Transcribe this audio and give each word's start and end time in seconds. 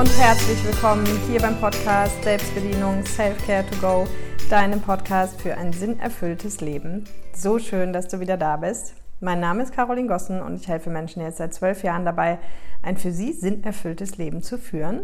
und 0.00 0.18
herzlich 0.18 0.64
willkommen 0.64 1.04
hier 1.28 1.42
beim 1.42 1.60
Podcast 1.60 2.24
Selbstbedienung 2.24 3.04
Self-Care 3.04 3.66
to 3.66 3.76
Go, 3.82 4.06
deinem 4.48 4.80
Podcast 4.80 5.38
für 5.42 5.58
ein 5.58 5.74
sinnerfülltes 5.74 6.62
Leben. 6.62 7.04
So 7.34 7.58
schön, 7.58 7.92
dass 7.92 8.08
du 8.08 8.18
wieder 8.18 8.38
da 8.38 8.56
bist. 8.56 8.94
Mein 9.20 9.40
Name 9.40 9.62
ist 9.62 9.74
Caroline 9.74 10.08
Gossen 10.08 10.40
und 10.40 10.54
ich 10.54 10.68
helfe 10.68 10.88
Menschen 10.88 11.20
jetzt 11.20 11.36
seit 11.36 11.52
zwölf 11.52 11.82
Jahren 11.82 12.06
dabei, 12.06 12.38
ein 12.82 12.96
für 12.96 13.12
sie 13.12 13.34
sinnerfülltes 13.34 14.16
Leben 14.16 14.42
zu 14.42 14.56
führen. 14.56 15.02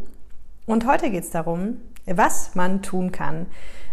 Und 0.65 0.87
heute 0.87 1.11
geht 1.11 1.25
es 1.25 1.31
darum, 1.31 1.77
was 2.07 2.55
man 2.55 2.81
tun 2.81 3.13
kann, 3.13 3.45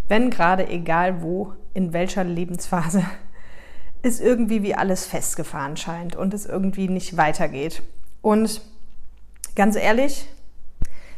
wenn 0.08 0.30
gerade 0.30 0.70
egal 0.70 1.20
wo, 1.20 1.52
in 1.74 1.92
welcher 1.92 2.24
Lebensphase 2.24 3.04
es 4.02 4.20
irgendwie 4.20 4.62
wie 4.62 4.74
alles 4.74 5.04
festgefahren 5.04 5.76
scheint 5.76 6.16
und 6.16 6.32
es 6.32 6.46
irgendwie 6.46 6.88
nicht 6.88 7.18
weitergeht. 7.18 7.82
Und 8.22 8.62
ganz 9.54 9.76
ehrlich, 9.76 10.30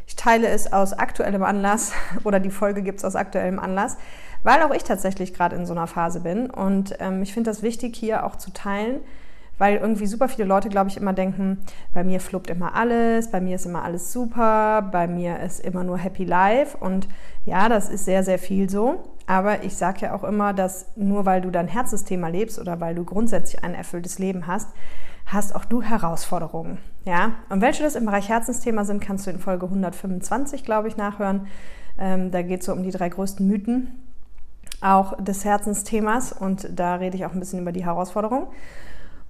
ich 0.07 0.17
teile 0.17 0.49
es 0.49 0.73
aus 0.73 0.93
aktuellem 0.93 1.43
Anlass 1.43 1.93
oder 2.25 2.41
die 2.41 2.51
Folge 2.51 2.83
gibt 2.83 2.99
es 2.99 3.05
aus 3.05 3.17
aktuellem 3.17 3.59
Anlass, 3.59 3.97
weil 4.43 4.63
auch 4.63 4.73
ich 4.73 4.85
tatsächlich 4.85 5.35
gerade 5.35 5.57
in 5.57 5.67
so 5.67 5.73
einer 5.73 5.87
Phase 5.87 6.21
bin. 6.21 6.49
Und 6.51 6.97
ähm, 7.01 7.23
ich 7.23 7.33
finde 7.33 7.51
das 7.51 7.63
wichtig, 7.63 7.97
hier 7.97 8.25
auch 8.25 8.37
zu 8.37 8.53
teilen, 8.53 9.01
weil 9.59 9.77
irgendwie 9.77 10.07
super 10.07 10.29
viele 10.29 10.47
Leute, 10.47 10.69
glaube 10.69 10.91
ich, 10.91 10.97
immer 10.97 11.15
denken, 11.15 11.59
bei 11.95 12.05
mir 12.05 12.21
fluppt 12.21 12.51
immer 12.51 12.75
alles, 12.75 13.31
bei 13.31 13.41
mir 13.41 13.57
ist 13.57 13.67
immer 13.67 13.83
alles 13.83 14.13
super, 14.13 14.83
bei 14.93 15.09
mir 15.09 15.41
ist 15.41 15.61
immer 15.61 15.83
nur 15.83 15.99
Happy 15.99 16.25
Life. 16.25 16.77
Und 16.79 17.09
ja, 17.45 17.69
das 17.69 17.89
ist 17.89 18.05
sehr, 18.05 18.23
sehr 18.23 18.39
viel 18.39 18.69
so. 18.69 19.03
Aber 19.27 19.65
ich 19.65 19.77
sage 19.77 20.03
ja 20.03 20.15
auch 20.15 20.23
immer, 20.23 20.53
dass 20.53 20.87
nur 20.95 21.27
weil 21.27 21.41
du 21.41 21.51
dein 21.51 21.69
Herzensthema 21.69 22.29
lebst 22.29 22.61
oder 22.61 22.81
weil 22.81 22.95
du 22.95 23.05
grundsätzlich 23.05 23.65
ein 23.65 23.75
erfülltes 23.75 24.19
Leben 24.19 24.47
hast, 24.47 24.69
hast 25.27 25.55
auch 25.55 25.65
du 25.65 25.83
Herausforderungen. 25.83 26.79
Ja? 27.05 27.33
Und 27.49 27.61
welche 27.61 27.83
das 27.83 27.97
im 27.97 28.07
Bereich 28.07 28.29
Herzensthema 28.29 28.85
sind, 28.85 29.01
kannst 29.01 29.27
du 29.27 29.31
in 29.31 29.39
Folge 29.39 29.67
125, 29.67 30.65
glaube 30.65 30.89
ich, 30.89 30.97
nachhören. 30.97 31.49
Ähm, 31.99 32.31
da 32.31 32.43
geht 32.43 32.61
es 32.61 32.67
so 32.67 32.73
um 32.73 32.83
die 32.83 32.91
drei 32.91 33.09
größten 33.09 33.47
Mythen 33.47 34.03
auch 34.81 35.17
des 35.23 35.45
Herzensthemas 35.45 36.33
und 36.33 36.69
da 36.75 36.97
rede 36.97 37.17
ich 37.17 37.25
auch 37.25 37.33
ein 37.33 37.41
bisschen 37.41 37.61
über 37.61 37.73
die 37.73 37.85
Herausforderungen. 37.85 38.47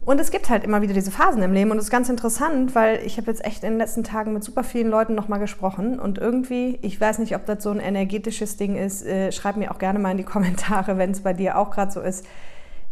Und 0.04 0.20
es 0.20 0.30
gibt 0.30 0.50
halt 0.50 0.62
immer 0.62 0.82
wieder 0.82 0.94
diese 0.94 1.10
Phasen 1.10 1.42
im 1.42 1.52
Leben 1.52 1.72
und 1.72 1.78
es 1.78 1.84
ist 1.84 1.90
ganz 1.90 2.08
interessant, 2.08 2.76
weil 2.76 3.00
ich 3.04 3.16
habe 3.16 3.28
jetzt 3.28 3.44
echt 3.44 3.64
in 3.64 3.70
den 3.70 3.78
letzten 3.78 4.04
Tagen 4.04 4.32
mit 4.32 4.44
super 4.44 4.62
vielen 4.62 4.88
Leuten 4.88 5.16
nochmal 5.16 5.40
gesprochen 5.40 5.98
und 5.98 6.18
irgendwie, 6.18 6.78
ich 6.82 7.00
weiß 7.00 7.18
nicht, 7.18 7.34
ob 7.34 7.44
das 7.46 7.62
so 7.62 7.70
ein 7.70 7.80
energetisches 7.80 8.56
Ding 8.56 8.76
ist, 8.76 9.04
äh, 9.04 9.32
schreib 9.32 9.56
mir 9.56 9.72
auch 9.72 9.78
gerne 9.78 9.98
mal 9.98 10.12
in 10.12 10.16
die 10.16 10.24
Kommentare, 10.34 10.96
wenn 10.96 11.10
es 11.10 11.20
bei 11.20 11.32
dir 11.32 11.58
auch 11.58 11.70
gerade 11.70 11.90
so 11.90 12.00
ist, 12.00 12.24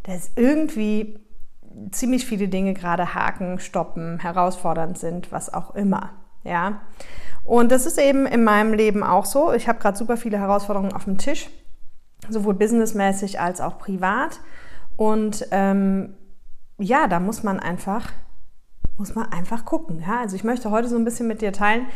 dass 0.05 0.33
irgendwie 0.37 1.19
ziemlich 1.91 2.27
viele 2.27 2.49
Dinge 2.49 2.75
gerade 2.75 3.15
haken, 3.15 3.59
stoppen, 3.59 4.19
herausfordernd 4.21 4.99
sind, 4.99 5.33
was 5.33 5.53
auch 5.53 5.75
immer, 5.75 6.11
ja. 6.43 6.81
Und 7.45 7.73
das 7.73 7.87
ist 7.87 7.99
eben 7.99 8.27
in 8.27 8.43
meinem 8.43 8.73
Leben 8.73 9.03
auch 9.03 9.27
so. 9.27 9.53
Ich 9.53 9.69
habe 9.69 9.79
gerade 9.79 9.99
super 9.99 10.17
viele 10.17 10.39
Herausforderungen 10.39 10.93
auf 10.93 11.05
dem 11.05 11.19
Tisch, 11.19 11.51
sowohl 12.29 12.55
businessmäßig 12.55 13.41
als 13.41 13.61
auch 13.61 13.79
privat 13.79 14.41
und 14.97 15.47
ähm, 15.51 16.15
ja, 16.79 17.07
da 17.07 17.21
muss 17.21 17.43
man 17.43 17.61
einfach, 17.61 18.13
muss 18.97 19.15
man 19.15 19.31
einfach 19.33 19.65
gucken. 19.65 20.03
Ja? 20.07 20.21
Also 20.21 20.37
ich 20.37 20.45
möchte 20.45 20.71
heute 20.71 20.89
so 20.89 20.97
ein 20.97 21.05
bisschen 21.05 21.27
mit 21.27 21.43
dir 21.43 21.53
teilen, 21.53 21.87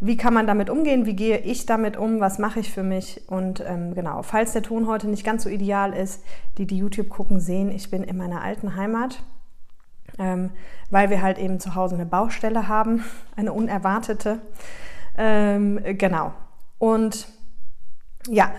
wie 0.00 0.16
kann 0.16 0.34
man 0.34 0.46
damit 0.46 0.70
umgehen, 0.70 1.06
wie 1.06 1.14
gehe 1.14 1.38
ich 1.38 1.66
damit 1.66 1.96
um, 1.96 2.20
was 2.20 2.38
mache 2.38 2.60
ich 2.60 2.72
für 2.72 2.82
mich 2.82 3.28
und 3.28 3.62
ähm, 3.66 3.94
genau, 3.94 4.22
falls 4.22 4.52
der 4.52 4.62
Ton 4.62 4.86
heute 4.86 5.08
nicht 5.08 5.24
ganz 5.24 5.42
so 5.42 5.48
ideal 5.48 5.92
ist, 5.92 6.22
die 6.56 6.66
die 6.66 6.78
YouTube 6.78 7.08
gucken, 7.08 7.40
sehen, 7.40 7.70
ich 7.70 7.90
bin 7.90 8.04
in 8.04 8.16
meiner 8.16 8.42
alten 8.42 8.76
Heimat, 8.76 9.22
ähm, 10.18 10.50
weil 10.90 11.10
wir 11.10 11.20
halt 11.20 11.38
eben 11.38 11.58
zu 11.58 11.74
Hause 11.74 11.96
eine 11.96 12.06
Baustelle 12.06 12.68
haben, 12.68 13.04
eine 13.36 13.52
unerwartete. 13.52 14.40
Ähm, 15.16 15.80
genau. 15.96 16.32
Und 16.78 17.28
ja, 18.28 18.52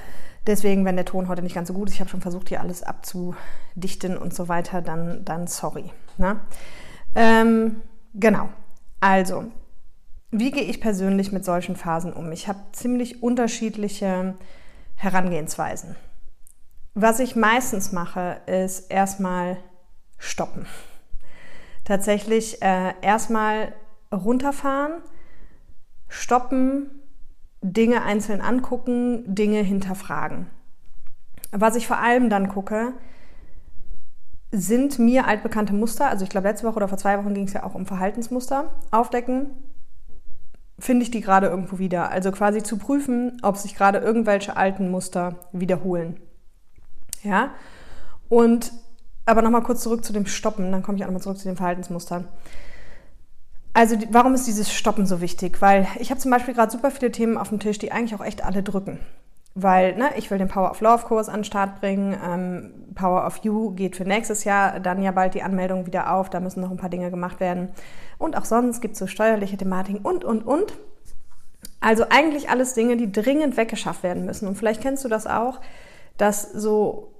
Deswegen, 0.48 0.84
wenn 0.84 0.96
der 0.96 1.06
Ton 1.06 1.28
heute 1.28 1.44
nicht 1.44 1.54
ganz 1.54 1.68
so 1.68 1.76
gut 1.76 1.90
ist, 1.90 1.94
ich 1.94 2.00
habe 2.00 2.10
schon 2.10 2.22
versucht, 2.22 2.50
hier 2.50 2.60
alles 2.60 2.82
abzudichten 2.82 4.18
und 4.18 4.34
so 4.34 4.48
weiter, 4.48 4.82
dann, 4.82 5.24
dann 5.24 5.46
sorry. 5.46 5.92
Ne? 6.18 6.40
Ähm, 7.14 7.82
genau. 8.14 8.50
Also, 9.00 9.52
wie 10.32 10.52
gehe 10.52 10.64
ich 10.64 10.82
persönlich 10.82 11.32
mit 11.32 11.46
solchen 11.46 11.76
Phasen 11.76 12.14
um? 12.14 12.32
Ich 12.32 12.48
habe 12.48 12.60
ziemlich 12.72 13.24
unterschiedliche 13.24 14.36
Herangehensweisen. 14.96 15.96
Was 16.94 17.20
ich 17.20 17.36
meistens 17.36 17.92
mache, 17.92 18.42
ist 18.46 18.92
erstmal 18.92 19.58
stoppen. 20.18 20.66
Tatsächlich 21.86 22.62
äh, 22.62 22.94
erstmal 23.02 23.74
runterfahren, 24.12 25.02
stoppen, 26.08 26.92
Dinge 27.62 28.04
einzeln 28.04 28.42
angucken, 28.42 29.24
Dinge 29.34 29.62
hinterfragen. 29.62 30.48
Was 31.52 31.76
ich 31.76 31.88
vor 31.88 31.98
allem 31.98 32.30
dann 32.30 32.50
gucke, 32.50 32.94
sind 34.52 34.98
mir 34.98 35.28
altbekannte 35.28 35.74
Muster, 35.74 36.10
also 36.10 36.24
ich 36.24 36.30
glaube 36.30 36.48
letzte 36.48 36.68
Woche 36.68 36.78
oder 36.78 36.88
vor 36.88 36.98
zwei 36.98 37.18
Wochen 37.20 37.34
ging 37.34 37.46
es 37.46 37.54
ja 37.54 37.64
auch 37.64 37.76
um 37.76 37.86
Verhaltensmuster, 37.86 38.72
aufdecken, 38.92 39.52
finde 40.80 41.04
ich 41.04 41.12
die 41.12 41.22
gerade 41.22 41.48
irgendwo 41.48 41.78
wieder. 41.78 42.10
Also 42.10 42.32
quasi 42.32 42.64
zu 42.64 42.78
prüfen, 42.78 43.38
ob 43.44 43.58
sich 43.58 43.76
gerade 43.76 44.00
irgendwelche 44.00 44.58
alten 44.58 44.90
Muster 44.90 45.36
wiederholen. 45.52 46.20
Ja, 47.24 47.52
und 48.30 48.72
aber 49.26 49.42
nochmal 49.42 49.62
kurz 49.62 49.84
zurück 49.84 50.04
zu 50.04 50.14
dem 50.14 50.26
Stoppen, 50.26 50.72
dann 50.72 50.82
komme 50.82 50.98
ich 50.98 51.04
auch 51.04 51.08
nochmal 51.08 51.22
zurück 51.22 51.38
zu 51.38 51.48
den 51.48 51.58
Verhaltensmustern. 51.58 52.28
Also 53.74 53.96
warum 54.10 54.34
ist 54.34 54.48
dieses 54.48 54.74
Stoppen 54.74 55.06
so 55.06 55.22
wichtig? 55.22 55.62
Weil 55.62 55.88
ich 56.00 56.10
habe 56.10 56.20
zum 56.20 56.32
Beispiel 56.32 56.56
gerade 56.56 56.72
super 56.72 56.90
viele 56.90 57.12
Themen 57.12 57.38
auf 57.38 57.50
dem 57.50 57.60
Tisch, 57.60 57.78
die 57.78 57.92
eigentlich 57.92 58.16
auch 58.16 58.26
echt 58.26 58.44
alle 58.44 58.64
drücken. 58.64 59.00
Weil 59.62 59.96
ne, 59.96 60.10
ich 60.16 60.30
will 60.32 60.38
den 60.38 60.48
Power 60.48 60.72
of 60.72 60.82
Love 60.82 61.06
Kurs 61.06 61.30
an 61.30 61.40
den 61.40 61.44
Start 61.44 61.80
bringen. 61.80 62.18
Ähm, 62.26 62.94
Power 62.96 63.26
of 63.26 63.38
You 63.44 63.72
geht 63.72 63.96
für 63.96 64.04
nächstes 64.04 64.44
Jahr 64.44 64.80
dann 64.80 65.02
ja 65.02 65.12
bald 65.12 65.34
die 65.34 65.44
Anmeldung 65.44 65.86
wieder 65.86 66.14
auf. 66.14 66.30
Da 66.30 66.40
müssen 66.40 66.62
noch 66.62 66.72
ein 66.72 66.78
paar 66.78 66.90
Dinge 66.90 67.10
gemacht 67.10 67.40
werden. 67.40 67.70
Und 68.18 68.38
auch 68.38 68.46
sonst 68.46 68.82
gibt 68.82 68.94
es 68.94 69.00
so 69.00 69.08
steuerliche 69.08 69.58
Thematiken 69.58 70.02
und, 70.02 70.24
und, 70.24 70.44
und. 70.44 70.74
Also 71.82 72.06
eigentlich 72.10 72.50
alles 72.50 72.74
Dinge, 72.74 72.98
die 72.98 73.12
dringend 73.12 73.58
weggeschafft 73.58 74.04
werden 74.04 74.26
müssen. 74.26 74.48
Und 74.48 74.56
vielleicht 74.58 74.82
kennst 74.82 75.06
du 75.06 75.10
das 75.10 75.28
auch, 75.28 75.62
dass 76.18 76.52
so 76.52 77.14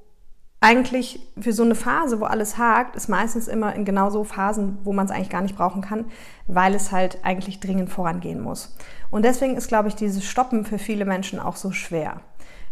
eigentlich 0.62 1.22
für 1.40 1.54
so 1.54 1.64
eine 1.64 1.76
Phase, 1.76 2.20
wo 2.20 2.26
alles 2.26 2.58
hakt, 2.58 2.96
ist 2.96 3.08
meistens 3.08 3.48
immer 3.48 3.74
in 3.76 3.86
genau 3.86 4.10
so 4.10 4.26
Phasen, 4.26 4.78
wo 4.84 4.92
man 4.92 5.06
es 5.06 5.12
eigentlich 5.12 5.30
gar 5.30 5.42
nicht 5.42 5.56
brauchen 5.56 5.82
kann, 5.82 6.06
weil 6.48 6.76
es 6.76 6.92
halt 6.92 7.20
eigentlich 7.24 7.62
dringend 7.62 7.90
vorangehen 7.90 8.42
muss. 8.42 8.76
Und 9.10 9.24
deswegen 9.24 9.56
ist, 9.56 9.70
glaube 9.70 9.88
ich, 9.88 9.96
dieses 9.96 10.26
Stoppen 10.26 10.66
für 10.66 10.78
viele 10.78 11.06
Menschen 11.06 11.40
auch 11.40 11.56
so 11.56 11.72
schwer. 11.72 12.20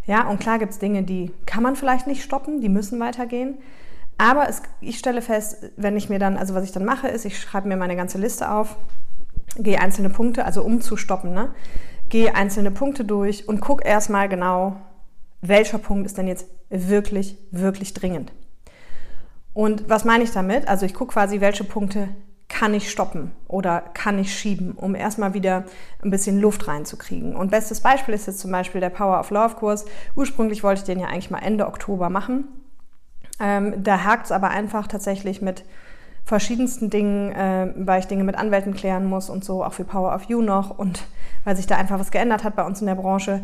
Ja, 0.08 0.28
und 0.28 0.40
klar 0.40 0.58
gibt 0.58 0.72
es 0.72 0.80
Dinge, 0.80 1.04
die 1.04 1.32
kann 1.46 1.62
man 1.62 1.76
vielleicht 1.76 2.08
nicht 2.08 2.24
stoppen, 2.24 2.62
die 2.62 2.70
müssen 2.70 3.00
weitergehen. 3.00 3.58
Aber 4.18 4.50
es, 4.50 4.64
ich 4.82 4.98
stelle 4.98 5.22
fest, 5.22 5.72
wenn 5.76 5.96
ich 5.96 6.10
mir 6.10 6.18
dann, 6.18 6.38
also 6.38 6.56
was 6.56 6.64
ich 6.64 6.72
dann 6.72 6.86
mache, 6.86 7.08
ist, 7.08 7.26
ich 7.26 7.40
schreibe 7.40 7.68
mir 7.68 7.78
meine 7.78 7.96
ganze 7.96 8.18
Liste 8.18 8.50
auf, 8.50 8.78
gehe 9.60 9.80
einzelne 9.80 10.10
Punkte, 10.10 10.46
also 10.46 10.64
um 10.64 10.82
zu 10.82 10.98
stoppen, 10.98 11.34
ne? 11.34 11.54
gehe 12.10 12.36
einzelne 12.36 12.72
Punkte 12.72 13.04
durch 13.04 13.48
und 13.48 13.60
gucke 13.60 13.86
erstmal 13.86 14.30
genau, 14.30 14.78
welcher 15.42 15.78
Punkt 15.78 16.06
ist 16.06 16.18
denn 16.18 16.28
jetzt 16.28 16.48
wirklich, 16.70 17.38
wirklich 17.52 17.94
dringend. 17.94 18.32
Und 19.54 19.90
was 19.90 20.06
meine 20.06 20.24
ich 20.24 20.32
damit? 20.32 20.68
Also 20.68 20.86
ich 20.86 20.94
gucke 20.94 21.14
quasi, 21.14 21.42
welche 21.42 21.64
Punkte 21.64 22.10
kann 22.50 22.74
ich 22.74 22.90
stoppen 22.90 23.32
oder 23.48 23.82
kann 23.94 24.20
ich 24.20 24.34
schieben, 24.34 24.72
um 24.72 24.96
erstmal 24.96 25.34
wieder 25.34 25.66
ein 26.02 26.10
bisschen 26.10 26.40
Luft 26.40 26.68
reinzukriegen. 26.68 27.36
Und 27.36 27.52
bestes 27.52 27.82
Beispiel 27.82 28.14
ist 28.14 28.28
jetzt 28.28 28.40
zum 28.40 28.52
Beispiel 28.52 28.82
der 28.82 28.90
Power 28.90 29.20
of 29.20 29.32
Love 29.32 29.56
Kurs. 29.56 29.86
Ursprünglich 30.16 30.64
wollte 30.64 30.80
ich 30.80 30.86
den 30.86 31.00
ja 31.00 31.08
eigentlich 31.08 31.30
mal 31.30 31.40
Ende 31.40 31.68
Oktober 31.68 32.10
machen. 32.10 32.46
Ähm, 33.40 33.84
da 33.84 34.04
hakt 34.04 34.26
es 34.26 34.32
aber 34.32 34.50
einfach 34.50 34.88
tatsächlich 34.88 35.42
mit 35.42 35.66
verschiedensten 36.24 36.90
Dingen, 36.90 37.32
äh, 37.32 37.74
weil 37.76 38.00
ich 38.00 38.08
Dinge 38.08 38.24
mit 38.24 38.36
Anwälten 38.36 38.74
klären 38.74 39.06
muss 39.06 39.30
und 39.30 39.46
so, 39.46 39.64
auch 39.64 39.74
für 39.74 39.86
Power 39.86 40.14
of 40.14 40.24
You 40.24 40.42
noch 40.42 40.78
und 40.78 41.06
weil 41.44 41.56
sich 41.56 41.68
da 41.68 41.78
einfach 41.78 42.00
was 42.00 42.12
geändert 42.12 42.44
hat 42.44 42.56
bei 42.56 42.66
uns 42.66 42.82
in 42.82 42.88
der 42.88 42.96
Branche. 42.96 43.44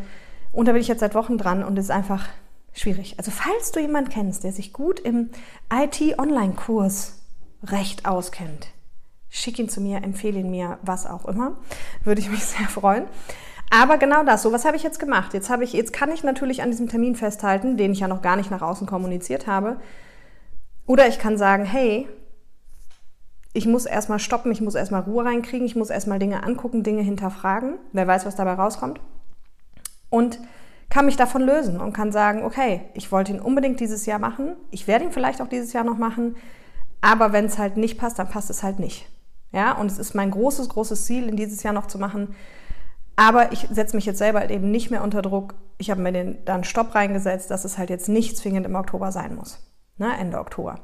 Und 0.52 0.68
da 0.68 0.74
bin 0.74 0.82
ich 0.82 0.88
jetzt 0.88 1.00
seit 1.00 1.16
Wochen 1.16 1.38
dran 1.38 1.64
und 1.64 1.78
es 1.78 1.86
ist 1.86 1.92
einfach 1.92 2.28
schwierig. 2.74 3.16
Also 3.18 3.32
falls 3.32 3.72
du 3.72 3.80
jemanden 3.80 4.10
kennst, 4.10 4.44
der 4.44 4.52
sich 4.52 4.74
gut 4.74 5.00
im 5.00 5.30
IT-Online-Kurs 5.72 7.22
recht 7.64 8.06
auskennt, 8.06 8.68
schick 9.34 9.60
ihn 9.60 9.68
zu 9.68 9.82
mir, 9.82 10.04
empfehle 10.04 10.40
ihn 10.40 10.52
mir, 10.52 10.78
was 10.82 11.06
auch 11.06 11.26
immer. 11.26 11.58
Würde 12.04 12.22
ich 12.22 12.30
mich 12.30 12.44
sehr 12.46 12.68
freuen. 12.68 13.06
Aber 13.70 13.98
genau 13.98 14.24
das, 14.24 14.44
so 14.44 14.52
was 14.52 14.66
habe 14.66 14.78
ich 14.78 14.84
jetzt 14.84 15.00
gemacht. 15.00 15.34
Jetzt, 15.34 15.50
habe 15.50 15.64
ich, 15.64 15.74
jetzt 15.74 15.92
kann 15.92 16.12
ich 16.12 16.24
natürlich 16.24 16.62
an 16.62 16.70
diesem 16.70 16.88
Termin 16.88 17.16
festhalten, 17.16 17.76
den 17.76 17.92
ich 17.92 18.02
ja 18.02 18.08
noch 18.08 18.22
gar 18.22 18.36
nicht 18.36 18.52
nach 18.52 18.62
außen 18.62 18.86
kommuniziert 18.86 19.48
habe. 19.48 19.78
Oder 20.86 21.08
ich 21.08 21.18
kann 21.18 21.38
sagen, 21.38 21.66
hey, 21.66 22.08
ich 23.54 23.66
muss 23.66 23.86
erstmal 23.86 24.20
stoppen, 24.20 24.52
ich 24.52 24.62
muss 24.62 24.76
erstmal 24.76 25.02
Ruhe 25.02 25.26
reinkriegen, 25.26 25.66
ich 25.66 25.76
muss 25.76 25.90
erstmal 25.90 26.20
Dinge 26.20 26.44
angucken, 26.44 26.84
Dinge 26.84 27.02
hinterfragen. 27.02 27.76
Wer 27.92 28.08
weiß, 28.08 28.26
was 28.26 28.36
dabei 28.36 28.54
rauskommt 28.54 29.00
und 30.14 30.38
kann 30.92 31.08
mich 31.08 31.16
davon 31.16 31.42
lösen 31.42 31.82
und 31.82 31.92
kann 31.92 32.12
sagen, 32.12 32.44
okay, 32.44 32.82
ich 32.94 33.12
wollte 33.12 33.32
ihn 33.32 33.40
unbedingt 33.40 33.80
dieses 33.80 34.06
Jahr 34.06 34.20
machen, 34.20 34.56
ich 34.70 34.88
werde 34.88 35.06
ihn 35.06 35.12
vielleicht 35.12 35.42
auch 35.42 35.48
dieses 35.48 35.74
Jahr 35.74 35.84
noch 35.84 35.98
machen, 35.98 36.36
aber 37.02 37.34
wenn 37.34 37.46
es 37.46 37.58
halt 37.58 37.78
nicht 37.78 37.98
passt, 37.98 38.20
dann 38.20 38.30
passt 38.30 38.52
es 38.52 38.62
halt 38.62 38.78
nicht. 38.78 39.08
Ja, 39.54 39.74
und 39.74 39.90
es 39.90 40.00
ist 40.00 40.16
mein 40.16 40.32
großes, 40.32 40.68
großes 40.70 41.06
Ziel, 41.06 41.30
in 41.30 41.38
dieses 41.38 41.64
Jahr 41.64 41.74
noch 41.74 41.88
zu 41.88 42.00
machen. 42.00 42.36
Aber 43.16 43.52
ich 43.52 43.68
setze 43.72 43.96
mich 43.96 44.06
jetzt 44.06 44.18
selber 44.18 44.40
halt 44.40 44.52
eben 44.52 44.72
nicht 44.72 44.90
mehr 44.90 45.04
unter 45.04 45.22
Druck. 45.22 45.54
Ich 45.78 45.92
habe 45.92 46.02
mir 46.02 46.12
den 46.12 46.44
dann 46.46 46.64
Stopp 46.64 46.96
reingesetzt, 46.96 47.52
dass 47.52 47.64
es 47.64 47.78
halt 47.78 47.92
jetzt 47.92 48.10
nicht 48.10 48.36
zwingend 48.36 48.66
im 48.66 48.76
Oktober 48.76 49.12
sein 49.12 49.36
muss. 49.36 49.60
Ne? 49.98 50.12
Ende 50.20 50.40
Oktober. 50.40 50.80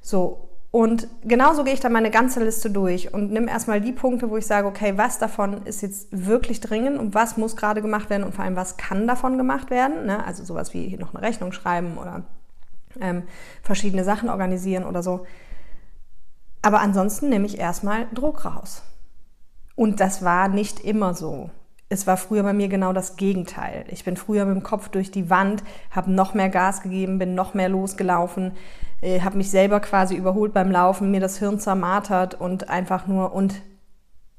So. 0.00 0.48
Und 0.72 1.06
genauso 1.22 1.64
gehe 1.64 1.74
ich 1.74 1.80
dann 1.80 1.92
meine 1.92 2.10
ganze 2.10 2.42
Liste 2.42 2.70
durch 2.70 3.12
und 3.12 3.30
nehme 3.30 3.50
erstmal 3.50 3.82
die 3.82 3.92
Punkte, 3.92 4.30
wo 4.30 4.38
ich 4.38 4.46
sage, 4.46 4.66
okay, 4.66 4.94
was 4.96 5.18
davon 5.18 5.66
ist 5.66 5.82
jetzt 5.82 6.08
wirklich 6.10 6.60
dringend 6.60 6.98
und 6.98 7.14
was 7.14 7.36
muss 7.36 7.56
gerade 7.56 7.82
gemacht 7.82 8.08
werden 8.08 8.24
und 8.24 8.34
vor 8.34 8.44
allem, 8.44 8.56
was 8.56 8.78
kann 8.78 9.06
davon 9.06 9.36
gemacht 9.36 9.68
werden. 9.68 10.06
Ne? 10.06 10.24
Also 10.24 10.44
sowas 10.44 10.72
wie 10.72 10.96
noch 10.96 11.14
eine 11.14 11.22
Rechnung 11.22 11.52
schreiben 11.52 11.98
oder 11.98 12.24
ähm, 13.00 13.24
verschiedene 13.62 14.02
Sachen 14.02 14.30
organisieren 14.30 14.84
oder 14.84 15.02
so. 15.02 15.26
Aber 16.62 16.80
ansonsten 16.80 17.28
nehme 17.28 17.46
ich 17.46 17.58
erstmal 17.58 18.06
Druck 18.14 18.44
raus. 18.44 18.82
Und 19.74 20.00
das 20.00 20.24
war 20.24 20.48
nicht 20.48 20.80
immer 20.80 21.14
so. 21.14 21.50
Es 21.88 22.06
war 22.06 22.16
früher 22.16 22.42
bei 22.42 22.52
mir 22.52 22.68
genau 22.68 22.92
das 22.92 23.16
Gegenteil. 23.16 23.84
Ich 23.88 24.04
bin 24.04 24.16
früher 24.16 24.46
mit 24.46 24.54
dem 24.54 24.62
Kopf 24.62 24.88
durch 24.88 25.10
die 25.10 25.28
Wand, 25.28 25.62
habe 25.90 26.10
noch 26.10 26.32
mehr 26.32 26.48
Gas 26.48 26.82
gegeben, 26.82 27.18
bin 27.18 27.34
noch 27.34 27.52
mehr 27.52 27.68
losgelaufen, 27.68 28.52
äh, 29.02 29.20
habe 29.20 29.36
mich 29.36 29.50
selber 29.50 29.80
quasi 29.80 30.14
überholt 30.14 30.54
beim 30.54 30.70
Laufen, 30.70 31.10
mir 31.10 31.20
das 31.20 31.38
Hirn 31.38 31.58
zermartert 31.58 32.34
und 32.34 32.70
einfach 32.70 33.06
nur 33.06 33.34
und 33.34 33.60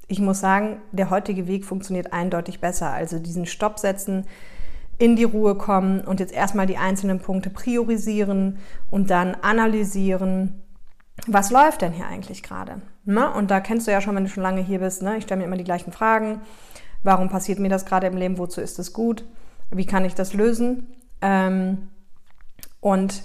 ich 0.08 0.20
muss 0.20 0.40
sagen, 0.40 0.78
der 0.92 1.10
heutige 1.10 1.46
Weg 1.46 1.64
funktioniert 1.64 2.12
eindeutig 2.12 2.60
besser. 2.60 2.92
Also 2.92 3.18
diesen 3.18 3.46
Stopp 3.46 3.78
setzen, 3.78 4.26
in 4.98 5.16
die 5.16 5.24
Ruhe 5.24 5.54
kommen 5.54 6.00
und 6.00 6.20
jetzt 6.20 6.32
erstmal 6.32 6.66
die 6.66 6.76
einzelnen 6.76 7.20
Punkte 7.20 7.50
priorisieren 7.50 8.58
und 8.90 9.10
dann 9.10 9.34
analysieren, 9.34 10.63
was 11.26 11.50
läuft 11.50 11.82
denn 11.82 11.92
hier 11.92 12.06
eigentlich 12.06 12.42
gerade? 12.42 12.82
Ne? 13.04 13.30
Und 13.32 13.50
da 13.50 13.60
kennst 13.60 13.86
du 13.86 13.92
ja 13.92 14.00
schon, 14.00 14.14
wenn 14.16 14.24
du 14.24 14.30
schon 14.30 14.42
lange 14.42 14.60
hier 14.60 14.80
bist, 14.80 15.02
ne? 15.02 15.16
ich 15.16 15.24
stelle 15.24 15.40
mir 15.40 15.46
immer 15.46 15.56
die 15.56 15.64
gleichen 15.64 15.92
Fragen. 15.92 16.40
Warum 17.02 17.28
passiert 17.28 17.58
mir 17.58 17.68
das 17.68 17.84
gerade 17.84 18.06
im 18.06 18.16
Leben? 18.16 18.38
Wozu 18.38 18.60
ist 18.60 18.78
es 18.78 18.92
gut? 18.92 19.24
Wie 19.70 19.86
kann 19.86 20.04
ich 20.04 20.14
das 20.14 20.34
lösen? 20.34 20.86
Ähm, 21.20 21.88
und, 22.80 23.22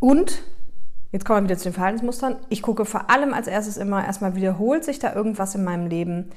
und, 0.00 0.42
jetzt 1.12 1.24
kommen 1.24 1.40
wir 1.40 1.50
wieder 1.50 1.58
zu 1.58 1.68
den 1.68 1.74
Verhaltensmustern. 1.74 2.36
Ich 2.48 2.62
gucke 2.62 2.84
vor 2.84 3.10
allem 3.10 3.34
als 3.34 3.46
erstes 3.46 3.76
immer, 3.76 4.04
erstmal 4.04 4.34
wiederholt 4.34 4.84
sich 4.84 4.98
da 4.98 5.14
irgendwas 5.14 5.54
in 5.54 5.64
meinem 5.64 5.86
Leben, 5.86 6.30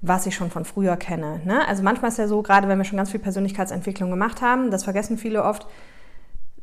was 0.00 0.26
ich 0.26 0.34
schon 0.34 0.50
von 0.50 0.64
früher 0.64 0.96
kenne. 0.96 1.40
Ne? 1.44 1.66
Also 1.66 1.82
manchmal 1.82 2.10
ist 2.10 2.18
ja 2.18 2.28
so, 2.28 2.42
gerade 2.42 2.68
wenn 2.68 2.78
wir 2.78 2.84
schon 2.84 2.96
ganz 2.98 3.10
viel 3.10 3.20
Persönlichkeitsentwicklung 3.20 4.10
gemacht 4.10 4.42
haben, 4.42 4.70
das 4.70 4.84
vergessen 4.84 5.18
viele 5.18 5.44
oft, 5.44 5.66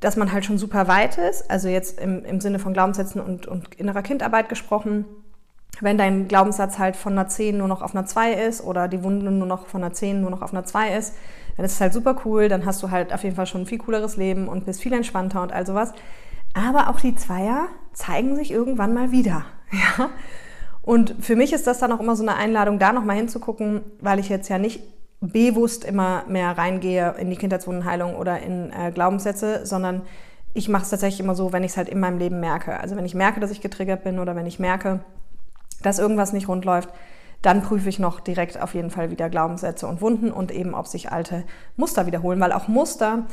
dass 0.05 0.17
man 0.17 0.31
halt 0.31 0.45
schon 0.45 0.59
super 0.59 0.87
weit 0.87 1.17
ist, 1.17 1.49
also 1.49 1.67
jetzt 1.67 1.99
im, 1.99 2.23
im 2.25 2.39
Sinne 2.39 2.59
von 2.59 2.73
Glaubenssätzen 2.73 3.19
und, 3.19 3.47
und 3.47 3.73
innerer 3.73 4.03
Kindarbeit 4.03 4.49
gesprochen, 4.49 5.05
wenn 5.81 5.97
dein 5.97 6.27
Glaubenssatz 6.27 6.77
halt 6.77 6.95
von 6.95 7.13
einer 7.13 7.27
10 7.27 7.57
nur 7.57 7.67
noch 7.67 7.81
auf 7.81 7.95
einer 7.95 8.05
2 8.05 8.33
ist 8.33 8.63
oder 8.63 8.87
die 8.87 9.03
Wunde 9.03 9.31
nur 9.31 9.47
noch 9.47 9.65
von 9.65 9.83
einer 9.83 9.93
10 9.93 10.21
nur 10.21 10.29
noch 10.29 10.43
auf 10.43 10.53
einer 10.53 10.63
2 10.63 10.95
ist, 10.95 11.15
dann 11.57 11.65
ist 11.65 11.73
es 11.73 11.81
halt 11.81 11.91
super 11.91 12.21
cool, 12.23 12.49
dann 12.49 12.67
hast 12.67 12.83
du 12.83 12.91
halt 12.91 13.13
auf 13.15 13.23
jeden 13.23 13.35
Fall 13.35 13.47
schon 13.47 13.61
ein 13.61 13.65
viel 13.65 13.79
cooleres 13.79 14.15
Leben 14.15 14.47
und 14.47 14.67
bist 14.67 14.79
viel 14.79 14.93
entspannter 14.93 15.41
und 15.41 15.51
all 15.51 15.65
sowas. 15.65 15.91
Aber 16.53 16.91
auch 16.91 16.99
die 16.99 17.15
Zweier 17.15 17.65
zeigen 17.91 18.35
sich 18.35 18.51
irgendwann 18.51 18.93
mal 18.93 19.11
wieder. 19.11 19.43
Ja? 19.97 20.11
Und 20.83 21.15
für 21.19 21.35
mich 21.35 21.51
ist 21.51 21.65
das 21.65 21.79
dann 21.79 21.91
auch 21.91 21.99
immer 21.99 22.15
so 22.15 22.21
eine 22.21 22.35
Einladung, 22.35 22.77
da 22.77 22.93
nochmal 22.93 23.15
hinzugucken, 23.15 23.81
weil 24.01 24.19
ich 24.19 24.29
jetzt 24.29 24.49
ja 24.49 24.59
nicht 24.59 24.81
bewusst 25.21 25.85
immer 25.85 26.23
mehr 26.27 26.57
reingehe 26.57 27.15
in 27.17 27.29
die 27.29 27.38
Kindheitswundenheilung 27.38 28.15
oder 28.15 28.39
in 28.41 28.71
äh, 28.71 28.91
Glaubenssätze, 28.91 29.65
sondern 29.65 30.01
ich 30.53 30.69
mache 30.69 30.83
es 30.83 30.89
tatsächlich 30.89 31.19
immer 31.19 31.35
so, 31.35 31.51
wenn 31.51 31.63
ich 31.63 31.71
es 31.71 31.77
halt 31.77 31.89
in 31.89 32.00
meinem 32.00 32.17
Leben 32.17 32.39
merke. 32.39 32.79
Also 32.79 32.95
wenn 32.95 33.06
ich 33.06 33.15
merke, 33.15 33.39
dass 33.39 33.51
ich 33.51 33.62
getriggert 33.62 34.03
bin 34.03 34.19
oder 34.19 34.35
wenn 34.35 34.45
ich 34.45 34.59
merke, 34.59 35.01
dass 35.81 36.00
irgendwas 36.00 36.33
nicht 36.33 36.47
rund 36.47 36.65
läuft, 36.65 36.89
dann 37.41 37.62
prüfe 37.62 37.89
ich 37.89 38.00
noch 38.00 38.19
direkt 38.19 38.59
auf 38.59 38.73
jeden 38.73 38.89
Fall 38.89 39.12
wieder 39.12 39.29
Glaubenssätze 39.29 39.85
und 39.85 40.01
Wunden 40.01 40.31
und 40.31 40.51
eben, 40.51 40.73
ob 40.73 40.88
sich 40.88 41.12
alte 41.12 41.44
Muster 41.75 42.06
wiederholen, 42.06 42.39
weil 42.39 42.51
auch 42.51 42.67
Muster 42.67 43.25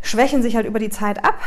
schwächen 0.00 0.42
sich 0.42 0.56
halt 0.56 0.66
über 0.66 0.78
die 0.78 0.90
Zeit 0.90 1.24
ab, 1.24 1.38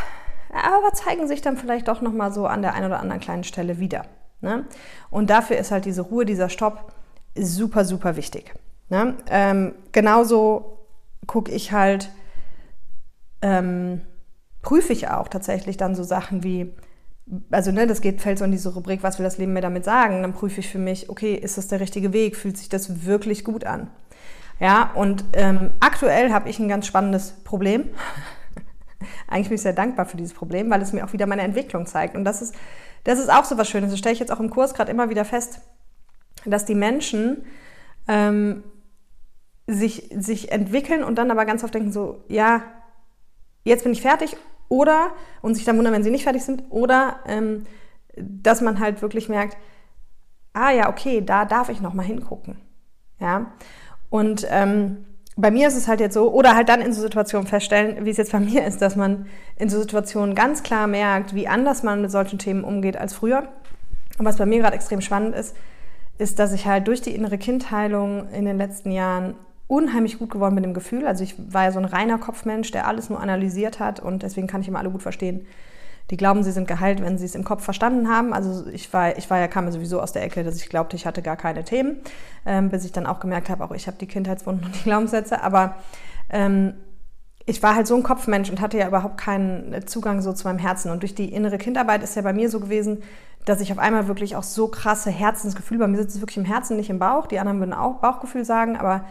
aber 0.54 0.94
zeigen 0.94 1.28
sich 1.28 1.42
dann 1.42 1.58
vielleicht 1.58 1.88
doch 1.88 2.02
nochmal 2.02 2.32
so 2.32 2.46
an 2.46 2.62
der 2.62 2.74
einen 2.74 2.86
oder 2.86 3.00
anderen 3.00 3.22
kleinen 3.22 3.44
Stelle 3.44 3.80
wieder. 3.80 4.06
Ne? 4.42 4.66
Und 5.10 5.30
dafür 5.30 5.58
ist 5.58 5.72
halt 5.72 5.86
diese 5.86 6.02
Ruhe, 6.02 6.26
dieser 6.26 6.50
Stopp 6.50 6.92
super, 7.36 7.84
super 7.86 8.16
wichtig. 8.16 8.54
Ne? 8.90 9.16
Ähm, 9.30 9.76
genauso 9.92 10.80
gucke 11.28 11.52
ich 11.52 11.72
halt, 11.72 12.12
ähm, 13.42 14.02
prüfe 14.62 14.94
ich 14.94 15.10
auch 15.10 15.28
tatsächlich 15.28 15.78
dann 15.78 15.96
so 15.96 16.04
Sachen 16.04 16.44
wie, 16.44 16.74
also 17.52 17.72
ne, 17.72 17.88
das 17.88 18.02
geht, 18.02 18.22
fällt 18.22 18.40
so 18.40 18.46
in 18.46 18.52
diese 18.52 18.74
Rubrik, 18.74 19.04
was 19.04 19.18
will 19.20 19.24
das 19.24 19.38
Leben 19.38 19.54
mir 19.54 19.62
damit 19.62 19.86
sagen? 19.86 20.22
Dann 20.22 20.34
prüfe 20.34 20.60
ich 20.60 20.70
für 20.70 20.80
mich, 20.80 21.10
okay, 21.10 21.36
ist 21.36 21.58
das 21.58 21.68
der 21.68 21.80
richtige 21.80 22.14
Weg? 22.14 22.36
Fühlt 22.36 22.58
sich 22.58 22.70
das 22.70 23.06
wirklich 23.06 23.44
gut 23.44 23.64
an? 23.64 23.90
Ja, 24.60 24.92
und 24.96 25.26
ähm, 25.34 25.72
aktuell 25.80 26.32
habe 26.32 26.50
ich 26.50 26.60
ein 26.60 26.70
ganz 26.70 26.88
spannendes 26.88 27.32
Problem. 27.44 27.90
Eigentlich 29.28 29.50
bin 29.50 29.56
ich 29.56 29.62
sehr 29.62 29.74
dankbar 29.74 30.06
für 30.06 30.18
dieses 30.18 30.34
Problem, 30.34 30.70
weil 30.70 30.82
es 30.82 30.94
mir 30.94 31.06
auch 31.06 31.14
wieder 31.14 31.28
meine 31.28 31.42
Entwicklung 31.42 31.86
zeigt. 31.86 32.16
Und 32.16 32.24
das 32.24 32.42
ist, 32.42 32.56
das 33.04 33.20
ist 33.20 33.32
auch 33.32 33.44
so 33.44 33.58
was 33.58 33.70
Schönes. 33.70 33.92
Das 33.92 34.00
stelle 34.00 34.14
ich 34.14 34.20
jetzt 34.20 34.32
auch 34.32 34.40
im 34.40 34.50
Kurs 34.50 34.74
gerade 34.74 34.92
immer 34.92 35.10
wieder 35.10 35.26
fest, 35.26 35.60
dass 36.46 36.66
die 36.66 36.76
Menschen 36.76 37.44
ähm, 38.08 38.64
sich, 39.68 40.10
sich 40.16 40.52
entwickeln 40.52 41.04
und 41.04 41.16
dann 41.18 41.32
aber 41.32 41.46
ganz 41.46 41.64
oft 41.64 41.74
denken 41.74 41.92
so, 41.92 42.24
ja, 42.28 42.64
jetzt 43.64 43.84
bin 43.84 43.94
ich 43.94 44.02
fertig 44.02 44.38
oder, 44.70 45.12
und 45.42 45.56
sich 45.56 45.66
dann 45.66 45.78
wundern, 45.78 45.94
wenn 45.94 46.04
sie 46.04 46.12
nicht 46.12 46.24
fertig 46.24 46.44
sind, 46.44 46.64
oder 46.70 47.20
ähm, 47.28 47.66
dass 48.16 48.62
man 48.62 48.80
halt 48.80 49.02
wirklich 49.02 49.30
merkt, 49.30 49.58
ah 50.54 50.72
ja, 50.72 50.90
okay, 50.90 51.22
da 51.22 51.46
darf 51.46 51.70
ich 51.70 51.82
nochmal 51.82 52.06
hingucken. 52.06 52.58
Ja, 53.20 53.52
und 54.10 54.46
ähm, 54.50 55.06
bei 55.38 55.52
mir 55.52 55.68
ist 55.68 55.76
es 55.76 55.88
halt 55.88 56.00
jetzt 56.00 56.14
so, 56.14 56.32
oder 56.32 56.56
halt 56.56 56.70
dann 56.70 56.82
in 56.82 56.94
so 56.94 57.02
Situationen 57.02 57.48
feststellen, 57.48 58.06
wie 58.06 58.10
es 58.10 58.18
jetzt 58.18 58.32
bei 58.32 58.40
mir 58.52 58.66
ist, 58.66 58.82
dass 58.82 58.96
man 58.96 59.28
in 59.58 59.70
so 59.70 59.80
Situationen 59.80 60.36
ganz 60.36 60.64
klar 60.64 60.88
merkt, 60.88 61.36
wie 61.36 61.48
anders 61.48 61.84
man 61.84 62.02
mit 62.02 62.12
solchen 62.12 62.40
Themen 62.40 62.64
umgeht 62.64 62.98
als 62.98 63.14
früher. 63.14 63.50
Und 64.18 64.26
was 64.26 64.38
bei 64.38 64.46
mir 64.46 64.60
gerade 64.60 64.76
extrem 64.76 65.02
spannend 65.02 65.36
ist, 65.36 65.56
ist, 66.18 66.40
dass 66.40 66.54
ich 66.54 66.66
halt 66.66 66.88
durch 66.88 67.02
die 67.02 67.14
innere 67.14 67.38
Kindheilung 67.38 68.30
in 68.30 68.46
den 68.46 68.58
letzten 68.58 68.92
Jahren 68.92 69.36
unheimlich 69.68 70.20
gut 70.20 70.30
geworden 70.30 70.56
mit 70.56 70.64
dem 70.64 70.74
Gefühl. 70.74 71.08
Also 71.08 71.24
ich 71.24 71.36
war 71.52 71.64
ja 71.64 71.72
so 71.72 71.80
ein 71.80 71.86
reiner 71.86 72.18
Kopfmensch, 72.18 72.72
der 72.72 72.88
alles 72.88 73.10
nur 73.10 73.20
analysiert 73.20 73.80
hat 73.80 74.00
und 74.00 74.24
deswegen 74.24 74.48
kann 74.48 74.62
ich 74.62 74.68
immer 74.68 74.80
alle 74.80 74.92
gut 74.92 75.02
verstehen. 75.02 75.46
Die 76.12 76.18
glauben, 76.18 76.44
sie 76.44 76.52
sind 76.52 76.68
geheilt, 76.68 77.02
wenn 77.02 77.18
sie 77.18 77.26
es 77.26 77.34
im 77.34 77.44
Kopf 77.44 77.64
verstanden 77.64 78.10
haben. 78.10 78.32
Also 78.32 78.68
ich 78.68 78.94
war, 78.94 79.18
ich 79.18 79.28
war 79.32 79.40
ja, 79.40 79.48
kam 79.48 79.66
ja 79.66 79.72
sowieso 79.72 80.00
aus 80.00 80.12
der 80.12 80.24
Ecke, 80.24 80.44
dass 80.44 80.58
ich 80.58 80.70
glaubte, 80.70 80.96
ich 80.96 81.08
hatte 81.08 81.24
gar 81.24 81.36
keine 81.36 81.64
Themen, 81.64 81.98
ähm, 82.46 82.70
bis 82.70 82.86
ich 82.86 82.92
dann 82.92 83.08
auch 83.08 83.20
gemerkt 83.20 83.50
habe, 83.50 83.64
auch 83.64 83.72
ich 83.72 83.88
habe 83.88 83.98
die 83.98 84.06
Kindheitswunden 84.06 84.68
und 84.68 84.76
die 84.76 84.84
Glaubenssätze. 84.84 85.42
Aber 85.42 85.78
ähm, 86.30 86.76
ich 87.48 87.64
war 87.64 87.74
halt 87.74 87.88
so 87.88 87.96
ein 87.96 88.04
Kopfmensch 88.04 88.52
und 88.52 88.62
hatte 88.62 88.78
ja 88.78 88.88
überhaupt 88.88 89.18
keinen 89.18 89.88
Zugang 89.88 90.22
so 90.22 90.32
zu 90.34 90.48
meinem 90.48 90.60
Herzen. 90.60 90.92
Und 90.92 91.02
durch 91.02 91.16
die 91.16 91.34
innere 91.34 91.58
Kindarbeit 91.58 92.04
ist 92.04 92.16
ja 92.16 92.22
bei 92.22 92.34
mir 92.34 92.52
so 92.52 92.60
gewesen, 92.60 93.02
dass 93.46 93.62
ich 93.62 93.72
auf 93.72 93.80
einmal 93.80 94.08
wirklich 94.08 94.36
auch 94.36 94.44
so 94.44 94.68
krasse 94.68 95.10
Herzensgefühle, 95.10 95.80
bei 95.80 95.88
mir 95.88 95.98
sitzt 95.98 96.16
es 96.16 96.22
wirklich 96.22 96.38
im 96.38 96.46
Herzen, 96.46 96.78
nicht 96.78 96.90
im 96.92 97.00
Bauch. 97.00 97.26
Die 97.26 97.40
anderen 97.40 97.60
würden 97.60 97.74
auch 97.74 97.96
Bauchgefühl 97.96 98.46
sagen, 98.46 98.76
aber 98.76 99.06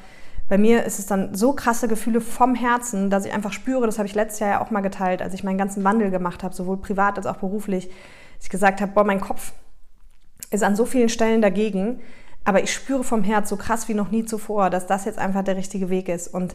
bei 0.49 0.59
mir 0.59 0.85
ist 0.85 0.99
es 0.99 1.07
dann 1.07 1.35
so 1.35 1.55
krasse 1.55 1.89
Gefühle 1.89 2.21
vom 2.21 2.55
Herzen, 2.55 3.09
dass 3.09 3.25
ich 3.25 3.33
einfach 3.33 3.53
spüre, 3.53 3.87
das 3.87 3.99
habe 3.99 4.07
ich 4.07 4.15
letztes 4.15 4.41
Jahr 4.41 4.51
ja 4.51 4.61
auch 4.61 4.71
mal 4.71 4.83
geteilt, 4.83 5.23
als 5.23 5.33
ich 5.33 5.43
meinen 5.43 5.59
ganzen 5.59 5.85
Wandel 5.85 6.11
gemacht 6.11 6.43
habe, 6.43 6.55
sowohl 6.55 6.77
privat 6.77 7.17
als 7.17 7.27
auch 7.27 7.37
beruflich, 7.37 7.89
dass 7.89 8.45
ich 8.45 8.51
gesagt 8.51 8.81
habe, 8.81 8.93
boah, 8.93 9.05
mein 9.05 9.21
Kopf 9.21 9.53
ist 10.51 10.63
an 10.63 10.77
so 10.77 10.85
vielen 10.85 11.09
Stellen 11.09 11.41
dagegen, 11.41 12.01
aber 12.45 12.63
ich 12.63 12.73
spüre 12.73 13.05
vom 13.05 13.25
Herz 13.25 13.49
so 13.49 13.57
krass 13.57 13.89
wie 13.89 13.95
noch 13.95 14.11
nie 14.11 14.27
zuvor, 14.27 14.69
dass 14.69 14.87
das 14.87 15.07
jetzt 15.07 15.19
einfach 15.19 15.43
der 15.43 15.57
richtige 15.57 15.89
Weg 15.89 16.11
ist. 16.11 16.29
Und 16.29 16.55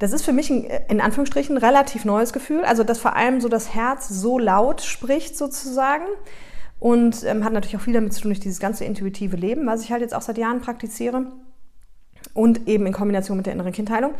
das 0.00 0.12
ist 0.12 0.24
für 0.24 0.32
mich 0.32 0.50
ein, 0.50 0.64
in 0.88 1.00
Anführungsstrichen 1.00 1.56
relativ 1.56 2.04
neues 2.04 2.32
Gefühl, 2.32 2.64
also 2.64 2.82
dass 2.82 2.98
vor 2.98 3.14
allem 3.14 3.40
so 3.40 3.48
das 3.48 3.74
Herz 3.74 4.08
so 4.08 4.40
laut 4.40 4.82
spricht 4.82 5.38
sozusagen 5.38 6.04
und 6.80 7.22
ähm, 7.22 7.44
hat 7.44 7.52
natürlich 7.52 7.76
auch 7.76 7.80
viel 7.80 7.94
damit 7.94 8.12
zu 8.12 8.22
tun 8.22 8.30
durch 8.30 8.40
dieses 8.40 8.58
ganze 8.58 8.84
intuitive 8.84 9.36
Leben, 9.36 9.66
was 9.66 9.82
ich 9.82 9.92
halt 9.92 10.02
jetzt 10.02 10.14
auch 10.14 10.22
seit 10.22 10.36
Jahren 10.36 10.60
praktiziere 10.60 11.26
und 12.34 12.68
eben 12.68 12.86
in 12.86 12.92
Kombination 12.92 13.36
mit 13.36 13.46
der 13.46 13.54
inneren 13.54 13.72
Kindheilung. 13.72 14.14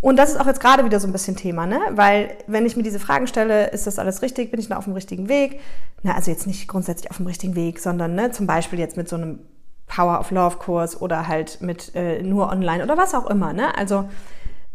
Und 0.00 0.16
das 0.16 0.30
ist 0.30 0.40
auch 0.40 0.46
jetzt 0.46 0.60
gerade 0.60 0.84
wieder 0.84 1.00
so 1.00 1.06
ein 1.06 1.12
bisschen 1.12 1.36
Thema, 1.36 1.66
ne? 1.66 1.80
Weil 1.90 2.36
wenn 2.46 2.66
ich 2.66 2.76
mir 2.76 2.82
diese 2.82 2.98
Fragen 2.98 3.26
stelle, 3.26 3.68
ist 3.70 3.86
das 3.86 3.98
alles 3.98 4.22
richtig? 4.22 4.50
Bin 4.50 4.60
ich 4.60 4.68
noch 4.68 4.76
auf 4.76 4.84
dem 4.84 4.92
richtigen 4.92 5.28
Weg? 5.28 5.60
Na, 6.02 6.14
also 6.14 6.30
jetzt 6.30 6.46
nicht 6.46 6.68
grundsätzlich 6.68 7.10
auf 7.10 7.16
dem 7.16 7.26
richtigen 7.26 7.54
Weg, 7.54 7.78
sondern 7.78 8.14
ne, 8.14 8.30
zum 8.30 8.46
Beispiel 8.46 8.78
jetzt 8.78 8.96
mit 8.96 9.08
so 9.08 9.16
einem 9.16 9.40
Power 9.86 10.20
of 10.20 10.30
Love 10.30 10.58
Kurs 10.58 11.00
oder 11.00 11.28
halt 11.28 11.60
mit 11.60 11.94
äh, 11.94 12.22
nur 12.22 12.50
online 12.50 12.82
oder 12.82 12.96
was 12.96 13.14
auch 13.14 13.26
immer, 13.26 13.52
ne? 13.52 13.76
Also 13.76 14.08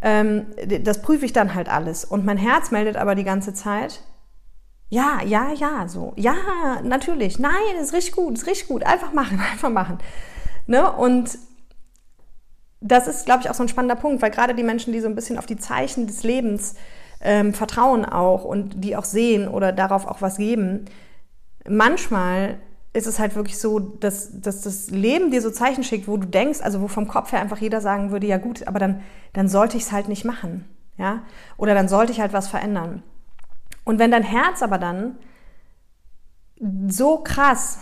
ähm, 0.01 0.47
das 0.83 1.01
prüfe 1.01 1.25
ich 1.25 1.33
dann 1.33 1.53
halt 1.53 1.69
alles. 1.69 2.05
Und 2.05 2.25
mein 2.25 2.37
Herz 2.37 2.71
meldet 2.71 2.97
aber 2.97 3.13
die 3.13 3.23
ganze 3.23 3.53
Zeit, 3.53 4.01
ja, 4.89 5.21
ja, 5.23 5.53
ja, 5.53 5.87
so, 5.87 6.13
ja, 6.15 6.35
natürlich, 6.83 7.39
nein, 7.39 7.53
ist 7.79 7.93
richtig 7.93 8.13
gut, 8.13 8.33
ist 8.33 8.47
richtig 8.47 8.67
gut, 8.67 8.83
einfach 8.83 9.13
machen, 9.13 9.39
einfach 9.51 9.69
machen. 9.69 9.99
Ne? 10.67 10.91
Und 10.91 11.37
das 12.81 13.07
ist, 13.07 13.25
glaube 13.25 13.41
ich, 13.43 13.49
auch 13.49 13.53
so 13.53 13.63
ein 13.63 13.69
spannender 13.69 13.95
Punkt, 13.95 14.21
weil 14.21 14.31
gerade 14.31 14.55
die 14.55 14.63
Menschen, 14.63 14.91
die 14.91 14.99
so 14.99 15.07
ein 15.07 15.15
bisschen 15.15 15.37
auf 15.37 15.45
die 15.45 15.57
Zeichen 15.57 16.07
des 16.07 16.23
Lebens 16.23 16.75
ähm, 17.21 17.53
vertrauen 17.53 18.05
auch 18.05 18.43
und 18.43 18.83
die 18.83 18.95
auch 18.95 19.05
sehen 19.05 19.47
oder 19.47 19.71
darauf 19.71 20.07
auch 20.07 20.21
was 20.21 20.37
geben, 20.37 20.85
manchmal 21.67 22.57
ist 22.93 23.07
es 23.07 23.19
halt 23.19 23.35
wirklich 23.35 23.57
so, 23.59 23.79
dass, 23.79 24.41
dass 24.41 24.61
das 24.61 24.89
Leben 24.89 25.31
dir 25.31 25.41
so 25.41 25.51
Zeichen 25.51 25.83
schickt, 25.83 26.07
wo 26.07 26.17
du 26.17 26.27
denkst, 26.27 26.59
also 26.61 26.81
wo 26.81 26.87
vom 26.87 27.07
Kopf 27.07 27.31
her 27.31 27.39
einfach 27.39 27.59
jeder 27.59 27.79
sagen 27.79 28.11
würde, 28.11 28.27
ja 28.27 28.37
gut, 28.37 28.67
aber 28.67 28.79
dann, 28.79 29.01
dann 29.33 29.47
sollte 29.47 29.77
ich 29.77 29.83
es 29.83 29.91
halt 29.91 30.09
nicht 30.09 30.25
machen. 30.25 30.65
Ja? 30.97 31.21
Oder 31.57 31.73
dann 31.73 31.87
sollte 31.87 32.11
ich 32.11 32.19
halt 32.19 32.33
was 32.33 32.47
verändern. 32.47 33.03
Und 33.85 33.99
wenn 33.99 34.11
dein 34.11 34.23
Herz 34.23 34.61
aber 34.61 34.77
dann 34.77 35.17
so 36.87 37.19
krass 37.19 37.79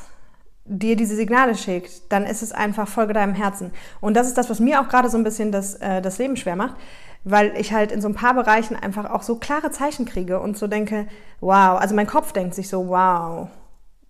dir 0.69 0.95
diese 0.95 1.15
Signale 1.15 1.55
schickt, 1.55 2.11
dann 2.11 2.25
ist 2.25 2.43
es 2.43 2.51
einfach 2.51 2.87
Folge 2.87 3.13
deinem 3.13 3.33
Herzen. 3.33 3.71
Und 3.99 4.15
das 4.15 4.27
ist 4.27 4.37
das, 4.37 4.49
was 4.49 4.59
mir 4.59 4.79
auch 4.79 4.87
gerade 4.87 5.09
so 5.09 5.17
ein 5.17 5.23
bisschen 5.23 5.51
das, 5.51 5.75
äh, 5.75 6.01
das 6.01 6.19
Leben 6.19 6.37
schwer 6.37 6.55
macht, 6.55 6.75
weil 7.23 7.53
ich 7.57 7.73
halt 7.73 7.91
in 7.91 8.01
so 8.01 8.07
ein 8.07 8.13
paar 8.13 8.35
Bereichen 8.35 8.75
einfach 8.75 9.09
auch 9.09 9.23
so 9.23 9.35
klare 9.35 9.71
Zeichen 9.71 10.05
kriege 10.05 10.39
und 10.39 10.57
so 10.57 10.67
denke, 10.67 11.07
wow, 11.41 11.79
also 11.79 11.95
mein 11.95 12.07
Kopf 12.07 12.31
denkt 12.31 12.53
sich 12.53 12.69
so, 12.69 12.87
wow, 12.87 13.47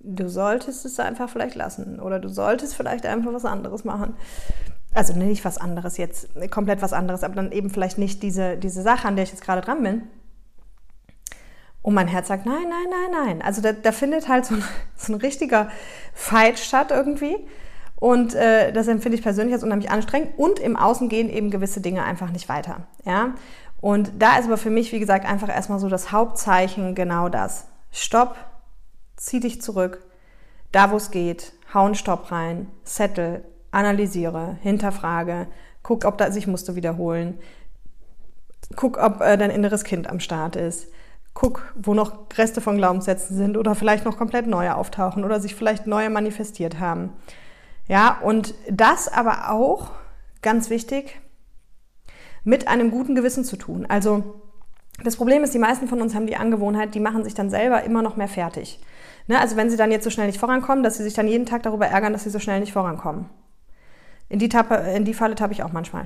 du 0.01 0.27
solltest 0.27 0.85
es 0.85 0.99
einfach 0.99 1.29
vielleicht 1.29 1.55
lassen 1.55 1.99
oder 1.99 2.19
du 2.19 2.27
solltest 2.27 2.75
vielleicht 2.75 3.05
einfach 3.05 3.33
was 3.33 3.45
anderes 3.45 3.85
machen. 3.85 4.13
Also 4.93 5.13
nicht 5.13 5.45
was 5.45 5.57
anderes 5.57 5.97
jetzt, 5.97 6.27
komplett 6.51 6.81
was 6.81 6.93
anderes, 6.93 7.23
aber 7.23 7.35
dann 7.35 7.51
eben 7.51 7.69
vielleicht 7.69 7.97
nicht 7.97 8.21
diese, 8.21 8.57
diese 8.57 8.81
Sache, 8.81 9.07
an 9.07 9.15
der 9.15 9.23
ich 9.23 9.31
jetzt 9.31 9.43
gerade 9.43 9.61
dran 9.61 9.81
bin. 9.81 10.03
Und 11.81 11.93
mein 11.93 12.07
Herz 12.07 12.27
sagt, 12.27 12.45
nein, 12.45 12.63
nein, 12.63 12.89
nein, 12.89 13.25
nein. 13.25 13.41
Also 13.41 13.62
da, 13.62 13.71
da 13.71 13.91
findet 13.91 14.27
halt 14.27 14.45
so 14.45 14.55
ein, 14.55 14.63
so 14.95 15.13
ein 15.13 15.19
richtiger 15.19 15.69
Fight 16.13 16.59
statt 16.59 16.91
irgendwie. 16.91 17.38
Und 17.95 18.33
äh, 18.33 18.71
das 18.71 18.88
empfinde 18.88 19.17
ich 19.17 19.24
persönlich 19.24 19.53
als 19.53 19.63
unheimlich 19.63 19.91
anstrengend. 19.91 20.38
Und 20.38 20.59
im 20.59 20.75
Außen 20.75 21.09
gehen 21.09 21.29
eben 21.29 21.51
gewisse 21.51 21.81
Dinge 21.81 22.03
einfach 22.03 22.31
nicht 22.31 22.50
weiter. 22.50 22.88
Ja? 23.05 23.36
Und 23.81 24.12
da 24.19 24.38
ist 24.38 24.45
aber 24.45 24.57
für 24.57 24.69
mich, 24.69 24.91
wie 24.91 25.00
gesagt, 25.00 25.25
einfach 25.25 25.50
erstmal 25.50 25.79
so 25.79 25.89
das 25.89 26.12
Hauptzeichen 26.12 26.95
genau 26.95 27.29
das. 27.29 27.67
Stopp, 27.91 28.36
zieh 29.15 29.39
dich 29.39 29.62
zurück, 29.62 30.05
da 30.71 30.91
wo 30.91 30.98
es 30.98 31.12
geht, 31.12 31.53
hau 31.74 31.86
einen 31.86 31.95
Stopp 31.95 32.31
rein, 32.31 32.67
settle, 32.83 33.43
analysiere, 33.71 34.57
hinterfrage, 34.62 35.48
guck, 35.83 36.05
ob 36.05 36.17
da 36.17 36.31
sich 36.31 36.48
Muster 36.48 36.75
wiederholen, 36.75 37.39
guck, 38.75 38.98
ob 38.98 39.21
äh, 39.21 39.38
dein 39.38 39.50
inneres 39.50 39.83
Kind 39.83 40.09
am 40.09 40.19
Start 40.19 40.55
ist, 40.55 40.88
guck, 41.33 41.74
wo 41.75 41.93
noch 41.93 42.27
Reste 42.38 42.62
von 42.62 42.77
Glaubenssätzen 42.77 43.36
sind 43.36 43.57
oder 43.57 43.75
vielleicht 43.75 44.05
noch 44.05 44.17
komplett 44.17 44.48
neue 44.48 44.75
auftauchen 44.75 45.24
oder 45.24 45.39
sich 45.39 45.55
vielleicht 45.55 45.88
neue 45.88 46.09
manifestiert 46.09 46.79
haben. 46.79 47.13
Ja, 47.88 48.19
und 48.21 48.53
das 48.69 49.07
aber 49.07 49.50
auch, 49.51 49.91
ganz 50.41 50.69
wichtig, 50.69 51.19
mit 52.43 52.67
einem 52.67 52.91
guten 52.91 53.15
Gewissen 53.15 53.43
zu 53.43 53.57
tun. 53.57 53.86
Also 53.88 54.41
das 55.03 55.15
Problem 55.15 55.43
ist, 55.43 55.53
die 55.53 55.59
meisten 55.59 55.88
von 55.88 56.01
uns 56.01 56.13
haben 56.13 56.27
die 56.27 56.36
Angewohnheit, 56.36 56.93
die 56.93 57.00
machen 57.00 57.24
sich 57.24 57.33
dann 57.33 57.50
selber 57.50 57.83
immer 57.83 58.01
noch 58.01 58.15
mehr 58.15 58.27
fertig. 58.27 58.79
Ne? 59.27 59.39
Also 59.39 59.55
wenn 59.55 59.69
sie 59.69 59.77
dann 59.77 59.91
jetzt 59.91 60.03
so 60.03 60.09
schnell 60.09 60.27
nicht 60.27 60.39
vorankommen, 60.39 60.83
dass 60.83 60.98
sie 60.98 61.03
sich 61.03 61.13
dann 61.13 61.27
jeden 61.27 61.45
Tag 61.45 61.63
darüber 61.63 61.88
ärgern, 61.88 62.13
dass 62.13 62.24
sie 62.24 62.29
so 62.29 62.39
schnell 62.39 62.59
nicht 62.59 62.74
vorankommen. 62.74 63.29
In 64.27 64.39
die, 64.39 64.50
Tappe, 64.50 64.75
in 64.75 65.05
die 65.05 65.13
Falle 65.13 65.36
tappe 65.36 65.53
ich 65.53 65.63
auch 65.63 65.71
manchmal. 65.71 66.05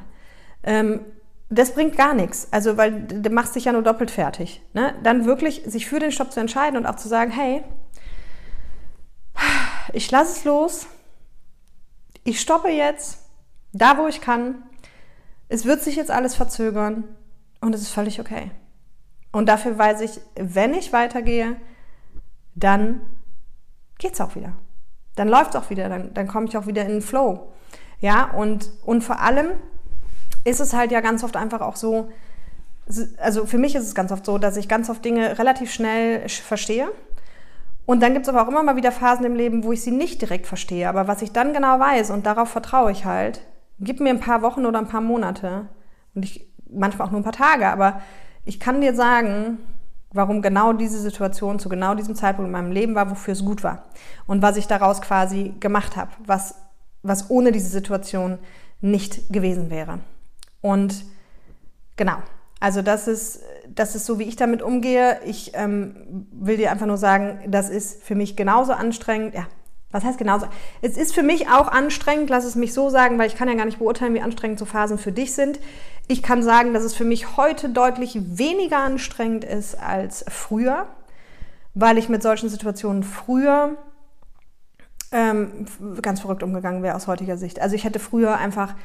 Ähm, 0.63 1.01
das 1.49 1.73
bringt 1.73 1.97
gar 1.97 2.13
nichts. 2.13 2.47
Also, 2.51 2.77
weil 2.77 3.03
du 3.03 3.29
machst 3.29 3.55
dich 3.55 3.65
ja 3.65 3.71
nur 3.71 3.83
doppelt 3.83 4.11
fertig. 4.11 4.61
Ne? 4.73 4.95
Dann 5.03 5.25
wirklich 5.25 5.63
sich 5.65 5.85
für 5.87 5.99
den 5.99 6.11
Stopp 6.11 6.31
zu 6.31 6.39
entscheiden 6.39 6.77
und 6.77 6.85
auch 6.85 6.95
zu 6.95 7.07
sagen, 7.07 7.31
hey, 7.31 7.63
ich 9.93 10.09
lasse 10.11 10.37
es 10.37 10.43
los. 10.45 10.87
Ich 12.23 12.39
stoppe 12.39 12.69
jetzt, 12.69 13.19
da 13.73 13.97
wo 13.97 14.07
ich 14.07 14.21
kann. 14.21 14.63
Es 15.49 15.65
wird 15.65 15.83
sich 15.83 15.95
jetzt 15.95 16.11
alles 16.11 16.35
verzögern 16.35 17.03
und 17.61 17.75
es 17.75 17.81
ist 17.81 17.89
völlig 17.89 18.19
okay. 18.19 18.51
Und 19.31 19.47
dafür 19.47 19.77
weiß 19.77 20.01
ich, 20.01 20.21
wenn 20.35 20.73
ich 20.73 20.93
weitergehe, 20.93 21.57
dann 22.55 23.01
geht's 23.97 24.21
auch 24.21 24.35
wieder. 24.35 24.53
Dann 25.15 25.27
läuft's 25.27 25.55
auch 25.55 25.69
wieder, 25.69 25.89
dann, 25.89 26.13
dann 26.13 26.27
komme 26.27 26.47
ich 26.47 26.57
auch 26.57 26.67
wieder 26.67 26.83
in 26.83 26.89
den 26.89 27.01
Flow. 27.01 27.51
Ja, 27.99 28.31
und, 28.31 28.69
und 28.83 29.03
vor 29.03 29.19
allem 29.19 29.51
ist 30.43 30.59
es 30.59 30.73
halt 30.73 30.91
ja 30.91 31.01
ganz 31.01 31.23
oft 31.23 31.35
einfach 31.35 31.61
auch 31.61 31.75
so, 31.75 32.09
also 33.17 33.45
für 33.45 33.57
mich 33.57 33.75
ist 33.75 33.83
es 33.83 33.95
ganz 33.95 34.11
oft 34.11 34.25
so, 34.25 34.37
dass 34.37 34.57
ich 34.57 34.67
ganz 34.67 34.89
oft 34.89 35.03
Dinge 35.03 35.37
relativ 35.39 35.71
schnell 35.71 36.27
verstehe. 36.27 36.89
Und 37.85 38.01
dann 38.01 38.13
gibt 38.13 38.25
es 38.25 38.29
aber 38.29 38.43
auch 38.43 38.47
immer 38.47 38.63
mal 38.63 38.75
wieder 38.75 38.91
Phasen 38.91 39.25
im 39.25 39.35
Leben, 39.35 39.63
wo 39.63 39.73
ich 39.73 39.81
sie 39.81 39.91
nicht 39.91 40.21
direkt 40.21 40.47
verstehe. 40.47 40.87
Aber 40.87 41.07
was 41.07 41.21
ich 41.21 41.31
dann 41.31 41.53
genau 41.53 41.79
weiß 41.79 42.11
und 42.11 42.25
darauf 42.25 42.49
vertraue 42.49 42.91
ich 42.91 43.05
halt, 43.05 43.41
gib 43.79 43.99
mir 43.99 44.09
ein 44.09 44.19
paar 44.19 44.41
Wochen 44.41 44.65
oder 44.65 44.79
ein 44.79 44.87
paar 44.87 45.01
Monate 45.01 45.67
und 46.15 46.23
ich 46.23 46.49
manchmal 46.69 47.07
auch 47.07 47.11
nur 47.11 47.21
ein 47.21 47.25
paar 47.25 47.33
Tage, 47.33 47.67
aber 47.67 48.01
ich 48.45 48.59
kann 48.59 48.81
dir 48.81 48.95
sagen, 48.95 49.59
warum 50.11 50.41
genau 50.41 50.73
diese 50.73 50.99
Situation 50.99 51.59
zu 51.59 51.69
genau 51.69 51.95
diesem 51.95 52.15
Zeitpunkt 52.15 52.47
in 52.47 52.51
meinem 52.51 52.71
Leben 52.71 52.95
war, 52.95 53.09
wofür 53.09 53.33
es 53.33 53.43
gut 53.43 53.63
war 53.63 53.85
und 54.27 54.41
was 54.41 54.57
ich 54.57 54.67
daraus 54.67 55.01
quasi 55.01 55.53
gemacht 55.59 55.95
habe, 55.95 56.11
was, 56.25 56.55
was 57.01 57.29
ohne 57.29 57.51
diese 57.51 57.69
Situation 57.69 58.39
nicht 58.81 59.31
gewesen 59.31 59.69
wäre. 59.69 59.99
Und 60.63 61.03
genau, 61.97 62.15
also 62.61 62.81
das 62.81 63.09
ist, 63.09 63.41
das 63.67 63.93
ist 63.93 64.05
so, 64.05 64.17
wie 64.19 64.23
ich 64.23 64.37
damit 64.37 64.61
umgehe. 64.61 65.19
Ich 65.25 65.51
ähm, 65.53 66.27
will 66.31 66.55
dir 66.55 66.71
einfach 66.71 66.85
nur 66.85 66.97
sagen, 66.97 67.39
das 67.47 67.69
ist 67.69 68.01
für 68.01 68.15
mich 68.15 68.37
genauso 68.37 68.71
anstrengend. 68.71 69.35
Ja, 69.35 69.47
was 69.91 70.05
heißt 70.05 70.17
genauso? 70.17 70.47
Es 70.81 70.95
ist 70.95 71.13
für 71.13 71.21
mich 71.21 71.49
auch 71.49 71.67
anstrengend, 71.67 72.29
lass 72.29 72.45
es 72.45 72.55
mich 72.55 72.73
so 72.73 72.89
sagen, 72.89 73.19
weil 73.19 73.27
ich 73.27 73.35
kann 73.35 73.49
ja 73.49 73.55
gar 73.55 73.65
nicht 73.65 73.79
beurteilen, 73.79 74.13
wie 74.13 74.21
anstrengend 74.21 74.57
so 74.57 74.63
Phasen 74.63 74.97
für 74.97 75.11
dich 75.11 75.33
sind. 75.33 75.59
Ich 76.07 76.23
kann 76.23 76.41
sagen, 76.41 76.73
dass 76.73 76.83
es 76.83 76.95
für 76.95 77.03
mich 77.03 77.35
heute 77.35 77.67
deutlich 77.67 78.17
weniger 78.37 78.77
anstrengend 78.77 79.43
ist 79.43 79.75
als 79.75 80.23
früher, 80.29 80.87
weil 81.73 81.97
ich 81.97 82.07
mit 82.07 82.23
solchen 82.23 82.47
Situationen 82.47 83.03
früher 83.03 83.75
ähm, 85.11 85.65
ganz 86.01 86.21
verrückt 86.21 86.43
umgegangen 86.43 86.81
wäre 86.81 86.95
aus 86.95 87.07
heutiger 87.07 87.35
Sicht. 87.35 87.61
Also 87.61 87.75
ich 87.75 87.83
hätte 87.83 87.99
früher 87.99 88.37
einfach 88.37 88.75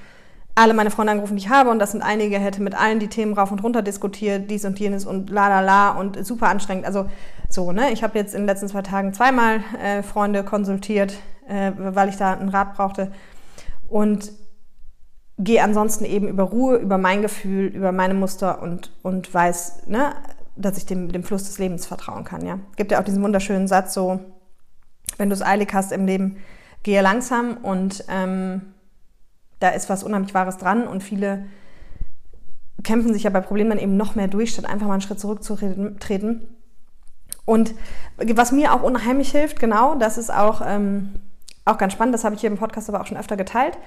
alle 0.58 0.74
meine 0.74 0.90
Freunde 0.90 1.12
angerufen, 1.12 1.36
die 1.36 1.42
ich 1.42 1.48
habe, 1.48 1.70
und 1.70 1.78
das 1.78 1.92
sind 1.92 2.02
einige, 2.02 2.38
hätte 2.38 2.62
mit 2.62 2.74
allen 2.74 2.98
die 2.98 3.08
Themen 3.08 3.32
rauf 3.32 3.52
und 3.52 3.62
runter 3.62 3.82
diskutiert, 3.82 4.50
dies 4.50 4.64
und 4.64 4.78
jenes 4.78 5.06
und 5.06 5.30
la 5.30 5.48
la 5.48 5.60
la 5.60 5.90
und 5.90 6.24
super 6.26 6.48
anstrengend. 6.48 6.84
Also 6.84 7.06
so, 7.48 7.72
ne? 7.72 7.92
Ich 7.92 8.02
habe 8.02 8.18
jetzt 8.18 8.34
in 8.34 8.42
den 8.42 8.46
letzten 8.46 8.68
zwei 8.68 8.82
Tagen 8.82 9.14
zweimal 9.14 9.60
äh, 9.82 10.02
Freunde 10.02 10.44
konsultiert, 10.44 11.14
äh, 11.48 11.72
weil 11.76 12.08
ich 12.08 12.16
da 12.16 12.34
einen 12.34 12.48
Rat 12.48 12.74
brauchte. 12.74 13.12
Und 13.88 14.32
gehe 15.38 15.62
ansonsten 15.62 16.04
eben 16.04 16.28
über 16.28 16.42
Ruhe, 16.42 16.76
über 16.76 16.98
mein 16.98 17.22
Gefühl, 17.22 17.66
über 17.66 17.92
meine 17.92 18.14
Muster 18.14 18.60
und, 18.60 18.90
und 19.02 19.32
weiß, 19.32 19.86
ne, 19.86 20.14
dass 20.56 20.76
ich 20.76 20.86
dem, 20.86 21.12
dem 21.12 21.22
Fluss 21.22 21.44
des 21.44 21.58
Lebens 21.58 21.86
vertrauen 21.86 22.24
kann. 22.24 22.44
Ja? 22.44 22.58
Gibt 22.76 22.90
ja 22.90 23.00
auch 23.00 23.04
diesen 23.04 23.22
wunderschönen 23.22 23.68
Satz 23.68 23.94
so, 23.94 24.20
wenn 25.16 25.30
du 25.30 25.34
es 25.34 25.42
eilig 25.42 25.72
hast 25.72 25.92
im 25.92 26.06
Leben, 26.06 26.38
gehe 26.82 27.00
langsam 27.00 27.56
und 27.58 28.04
ähm, 28.08 28.74
da 29.60 29.70
ist 29.70 29.88
was 29.88 30.02
unheimlich 30.02 30.34
Wahres 30.34 30.58
dran 30.58 30.86
und 30.86 31.02
viele 31.02 31.46
kämpfen 32.84 33.12
sich 33.12 33.24
ja 33.24 33.30
bei 33.30 33.40
Problemen 33.40 33.70
dann 33.70 33.78
eben 33.78 33.96
noch 33.96 34.14
mehr 34.14 34.28
durch, 34.28 34.52
statt 34.52 34.66
einfach 34.66 34.86
mal 34.86 34.94
einen 34.94 35.02
Schritt 35.02 35.20
zurückzutreten. 35.20 36.48
Und 37.44 37.74
was 38.16 38.52
mir 38.52 38.72
auch 38.72 38.82
unheimlich 38.82 39.30
hilft, 39.30 39.58
genau, 39.58 39.94
das 39.94 40.18
ist 40.18 40.32
auch, 40.32 40.62
ähm, 40.64 41.14
auch 41.64 41.78
ganz 41.78 41.92
spannend, 41.92 42.14
das 42.14 42.24
habe 42.24 42.34
ich 42.34 42.40
hier 42.40 42.50
im 42.50 42.58
Podcast 42.58 42.88
aber 42.88 43.00
auch 43.00 43.06
schon 43.06 43.16
öfter 43.16 43.36
geteilt, 43.36 43.78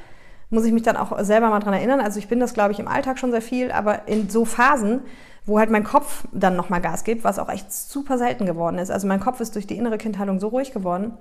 muss 0.49 0.65
ich 0.65 0.73
mich 0.73 0.83
dann 0.83 0.97
auch 0.97 1.17
selber 1.23 1.49
mal 1.49 1.59
dran 1.59 1.73
erinnern. 1.73 2.01
Also 2.01 2.19
ich 2.19 2.27
bin 2.27 2.39
das, 2.39 2.53
glaube 2.53 2.73
ich, 2.73 2.79
im 2.79 2.87
Alltag 2.87 3.17
schon 3.17 3.31
sehr 3.31 3.41
viel, 3.41 3.71
aber 3.71 4.07
in 4.07 4.29
so 4.29 4.45
Phasen, 4.45 5.01
wo 5.45 5.57
halt 5.57 5.69
mein 5.69 5.83
Kopf 5.83 6.25
dann 6.33 6.55
nochmal 6.55 6.81
Gas 6.81 7.03
gibt, 7.03 7.23
was 7.23 7.39
auch 7.39 7.49
echt 7.49 7.71
super 7.71 8.17
selten 8.17 8.45
geworden 8.45 8.77
ist. 8.77 8.91
Also 8.91 9.07
mein 9.07 9.19
Kopf 9.19 9.39
ist 9.39 9.55
durch 9.55 9.67
die 9.67 9.77
innere 9.77 9.97
Kindheilung 9.97 10.39
so 10.39 10.49
ruhig 10.49 10.73
geworden. 10.73 11.13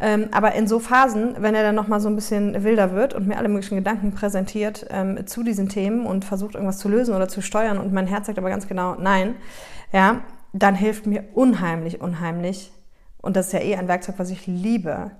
Ähm, 0.00 0.28
aber 0.30 0.54
in 0.54 0.68
so 0.68 0.78
Phasen, 0.78 1.36
wenn 1.40 1.54
er 1.54 1.62
dann 1.62 1.74
nochmal 1.74 2.00
so 2.00 2.08
ein 2.08 2.14
bisschen 2.14 2.62
wilder 2.62 2.92
wird 2.92 3.14
und 3.14 3.26
mir 3.26 3.36
alle 3.36 3.48
möglichen 3.48 3.76
Gedanken 3.76 4.12
präsentiert 4.12 4.86
ähm, 4.90 5.26
zu 5.26 5.42
diesen 5.42 5.68
Themen 5.68 6.06
und 6.06 6.24
versucht 6.24 6.54
irgendwas 6.54 6.78
zu 6.78 6.88
lösen 6.88 7.14
oder 7.14 7.28
zu 7.28 7.42
steuern 7.42 7.78
und 7.78 7.92
mein 7.92 8.06
Herz 8.06 8.26
sagt 8.26 8.38
aber 8.38 8.50
ganz 8.50 8.68
genau 8.68 8.94
nein, 8.94 9.34
ja, 9.92 10.20
dann 10.52 10.74
hilft 10.74 11.06
mir 11.06 11.24
unheimlich, 11.34 12.00
unheimlich, 12.00 12.72
und 13.20 13.36
das 13.36 13.46
ist 13.46 13.52
ja 13.52 13.60
eh 13.60 13.76
ein 13.76 13.88
Werkzeug, 13.88 14.14
was 14.18 14.30
ich 14.30 14.46
liebe, 14.46 15.10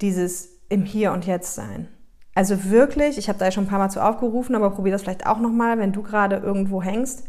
dieses 0.00 0.48
im 0.68 0.84
Hier 0.84 1.12
und 1.12 1.26
Jetzt 1.26 1.54
sein. 1.54 1.88
Also 2.34 2.70
wirklich, 2.70 3.18
ich 3.18 3.28
habe 3.28 3.38
da 3.38 3.46
ja 3.46 3.50
schon 3.50 3.64
ein 3.64 3.68
paar 3.68 3.78
Mal 3.78 3.90
zu 3.90 4.02
aufgerufen, 4.02 4.54
aber 4.54 4.70
probier 4.70 4.92
das 4.92 5.02
vielleicht 5.02 5.26
auch 5.26 5.38
nochmal, 5.38 5.78
wenn 5.78 5.92
du 5.92 6.02
gerade 6.02 6.36
irgendwo 6.36 6.82
hängst, 6.82 7.24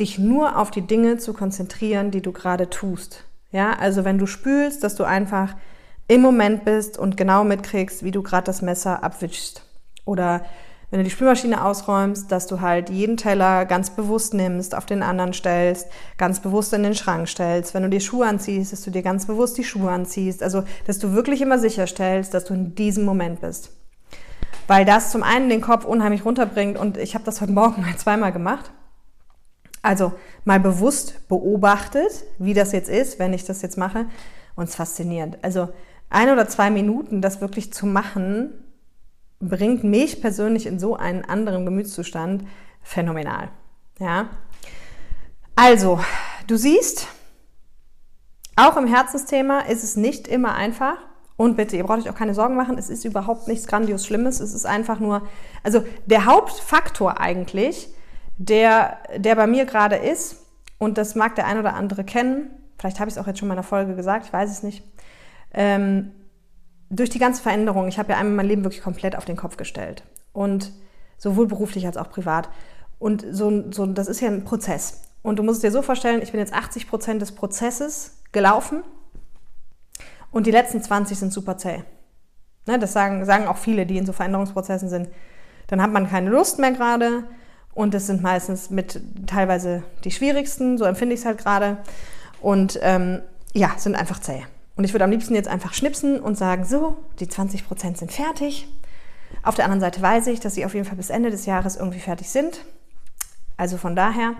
dich 0.00 0.18
nur 0.18 0.58
auf 0.58 0.70
die 0.70 0.82
Dinge 0.82 1.18
zu 1.18 1.32
konzentrieren, 1.32 2.10
die 2.10 2.20
du 2.20 2.32
gerade 2.32 2.68
tust. 2.68 3.24
Ja, 3.50 3.72
also 3.72 4.04
wenn 4.04 4.18
du 4.18 4.26
spülst, 4.26 4.82
dass 4.84 4.94
du 4.96 5.04
einfach 5.04 5.54
im 6.08 6.20
Moment 6.20 6.64
bist 6.64 6.98
und 6.98 7.16
genau 7.16 7.44
mitkriegst, 7.44 8.02
wie 8.02 8.10
du 8.10 8.22
gerade 8.22 8.44
das 8.44 8.62
Messer 8.62 9.02
abwischst. 9.02 9.62
Oder 10.04 10.44
wenn 10.90 11.00
du 11.00 11.04
die 11.04 11.10
Spülmaschine 11.10 11.64
ausräumst, 11.64 12.30
dass 12.30 12.46
du 12.46 12.60
halt 12.60 12.90
jeden 12.90 13.16
Teller 13.16 13.64
ganz 13.64 13.90
bewusst 13.90 14.34
nimmst, 14.34 14.74
auf 14.74 14.86
den 14.86 15.02
anderen 15.02 15.32
stellst, 15.32 15.88
ganz 16.16 16.38
bewusst 16.40 16.72
in 16.72 16.84
den 16.84 16.94
Schrank 16.94 17.28
stellst. 17.28 17.74
Wenn 17.74 17.82
du 17.82 17.88
dir 17.88 18.00
Schuhe 18.00 18.26
anziehst, 18.26 18.72
dass 18.72 18.82
du 18.82 18.92
dir 18.92 19.02
ganz 19.02 19.26
bewusst 19.26 19.58
die 19.58 19.64
Schuhe 19.64 19.90
anziehst. 19.90 20.44
Also, 20.44 20.62
dass 20.86 21.00
du 21.00 21.12
wirklich 21.12 21.40
immer 21.40 21.58
sicherstellst, 21.58 22.32
dass 22.34 22.44
du 22.44 22.54
in 22.54 22.76
diesem 22.76 23.04
Moment 23.04 23.40
bist. 23.40 23.72
Weil 24.68 24.84
das 24.84 25.10
zum 25.10 25.24
einen 25.24 25.48
den 25.48 25.60
Kopf 25.60 25.84
unheimlich 25.84 26.24
runterbringt 26.24 26.78
und 26.78 26.98
ich 26.98 27.14
habe 27.14 27.24
das 27.24 27.40
heute 27.40 27.52
Morgen 27.52 27.82
mal 27.82 27.96
zweimal 27.96 28.32
gemacht. 28.32 28.70
Also 29.86 30.12
mal 30.44 30.58
bewusst 30.58 31.28
beobachtet, 31.28 32.24
wie 32.38 32.54
das 32.54 32.72
jetzt 32.72 32.88
ist, 32.88 33.20
wenn 33.20 33.32
ich 33.32 33.44
das 33.44 33.62
jetzt 33.62 33.78
mache 33.78 34.06
Und 34.56 34.64
es 34.64 34.70
ist 34.70 34.76
faszinierend. 34.76 35.38
Also 35.42 35.68
ein 36.10 36.28
oder 36.28 36.48
zwei 36.48 36.70
Minuten 36.70 37.20
das 37.20 37.40
wirklich 37.40 37.72
zu 37.72 37.86
machen, 37.86 38.52
bringt 39.38 39.84
mich 39.84 40.20
persönlich 40.20 40.66
in 40.66 40.80
so 40.80 40.96
einen 40.96 41.24
anderen 41.24 41.64
Gemütszustand 41.64 42.48
phänomenal. 42.82 43.48
Ja. 44.00 44.30
Also, 45.54 46.00
du 46.48 46.56
siehst, 46.56 47.06
auch 48.56 48.76
im 48.76 48.88
Herzensthema 48.88 49.60
ist 49.60 49.84
es 49.84 49.94
nicht 49.94 50.26
immer 50.26 50.56
einfach. 50.56 50.96
Und 51.36 51.56
bitte, 51.56 51.76
ihr 51.76 51.84
braucht 51.84 52.00
euch 52.00 52.10
auch 52.10 52.18
keine 52.18 52.34
Sorgen 52.34 52.56
machen, 52.56 52.76
es 52.76 52.90
ist 52.90 53.04
überhaupt 53.04 53.46
nichts 53.46 53.68
grandios 53.68 54.04
Schlimmes. 54.04 54.40
Es 54.40 54.52
ist 54.52 54.66
einfach 54.66 54.98
nur, 54.98 55.22
also 55.62 55.84
der 56.06 56.24
Hauptfaktor 56.24 57.20
eigentlich, 57.20 57.88
der, 58.36 58.98
der 59.16 59.34
bei 59.34 59.46
mir 59.46 59.64
gerade 59.64 59.96
ist, 59.96 60.42
und 60.78 60.98
das 60.98 61.14
mag 61.14 61.34
der 61.36 61.46
ein 61.46 61.58
oder 61.58 61.74
andere 61.74 62.04
kennen, 62.04 62.50
vielleicht 62.78 63.00
habe 63.00 63.08
ich 63.08 63.16
es 63.16 63.22
auch 63.22 63.26
jetzt 63.26 63.38
schon 63.38 63.46
in 63.46 63.50
meiner 63.50 63.62
Folge 63.62 63.94
gesagt, 63.94 64.26
ich 64.26 64.32
weiß 64.32 64.50
es 64.50 64.62
nicht, 64.62 64.84
ähm, 65.52 66.12
durch 66.90 67.10
die 67.10 67.18
ganze 67.18 67.42
Veränderung, 67.42 67.88
ich 67.88 67.98
habe 67.98 68.12
ja 68.12 68.18
einmal 68.18 68.36
mein 68.36 68.46
Leben 68.46 68.64
wirklich 68.64 68.82
komplett 68.82 69.16
auf 69.16 69.24
den 69.24 69.36
Kopf 69.36 69.56
gestellt. 69.56 70.04
Und 70.32 70.72
sowohl 71.18 71.46
beruflich 71.46 71.86
als 71.86 71.96
auch 71.96 72.10
privat. 72.10 72.48
Und 72.98 73.24
so, 73.30 73.70
so, 73.72 73.86
das 73.86 74.06
ist 74.06 74.20
ja 74.20 74.28
ein 74.28 74.44
Prozess. 74.44 75.02
Und 75.22 75.38
du 75.38 75.42
musst 75.42 75.56
es 75.56 75.62
dir 75.62 75.72
so 75.72 75.82
vorstellen, 75.82 76.22
ich 76.22 76.30
bin 76.30 76.40
jetzt 76.40 76.52
80 76.52 76.88
Prozent 76.88 77.22
des 77.22 77.32
Prozesses 77.32 78.22
gelaufen 78.32 78.84
und 80.30 80.46
die 80.46 80.50
letzten 80.50 80.82
20 80.82 81.18
sind 81.18 81.32
super 81.32 81.56
zäh. 81.56 81.82
Ne, 82.66 82.78
das 82.78 82.92
sagen, 82.92 83.24
sagen 83.24 83.46
auch 83.46 83.56
viele, 83.56 83.86
die 83.86 83.96
in 83.96 84.06
so 84.06 84.12
Veränderungsprozessen 84.12 84.88
sind. 84.88 85.08
Dann 85.68 85.82
hat 85.82 85.90
man 85.90 86.08
keine 86.08 86.30
Lust 86.30 86.58
mehr 86.58 86.72
gerade 86.72 87.24
und 87.76 87.92
das 87.92 88.06
sind 88.06 88.22
meistens 88.22 88.70
mit 88.70 89.02
teilweise 89.26 89.82
die 90.02 90.10
schwierigsten, 90.10 90.78
so 90.78 90.86
empfinde 90.86 91.14
ich 91.14 91.20
es 91.20 91.26
halt 91.26 91.36
gerade. 91.36 91.76
Und 92.40 92.78
ähm, 92.80 93.20
ja, 93.52 93.74
sind 93.76 93.94
einfach 93.94 94.18
zäh. 94.18 94.44
Und 94.76 94.84
ich 94.84 94.94
würde 94.94 95.04
am 95.04 95.10
liebsten 95.10 95.34
jetzt 95.34 95.46
einfach 95.46 95.74
schnipsen 95.74 96.18
und 96.18 96.38
sagen, 96.38 96.64
so, 96.64 96.96
die 97.20 97.28
20 97.28 97.68
Prozent 97.68 97.98
sind 97.98 98.10
fertig. 98.10 98.66
Auf 99.42 99.56
der 99.56 99.66
anderen 99.66 99.82
Seite 99.82 100.00
weiß 100.00 100.26
ich, 100.28 100.40
dass 100.40 100.54
sie 100.54 100.64
auf 100.64 100.72
jeden 100.72 100.86
Fall 100.86 100.96
bis 100.96 101.10
Ende 101.10 101.30
des 101.30 101.44
Jahres 101.44 101.76
irgendwie 101.76 102.00
fertig 102.00 102.30
sind. 102.30 102.64
Also 103.58 103.76
von 103.76 103.94
daher. 103.94 104.32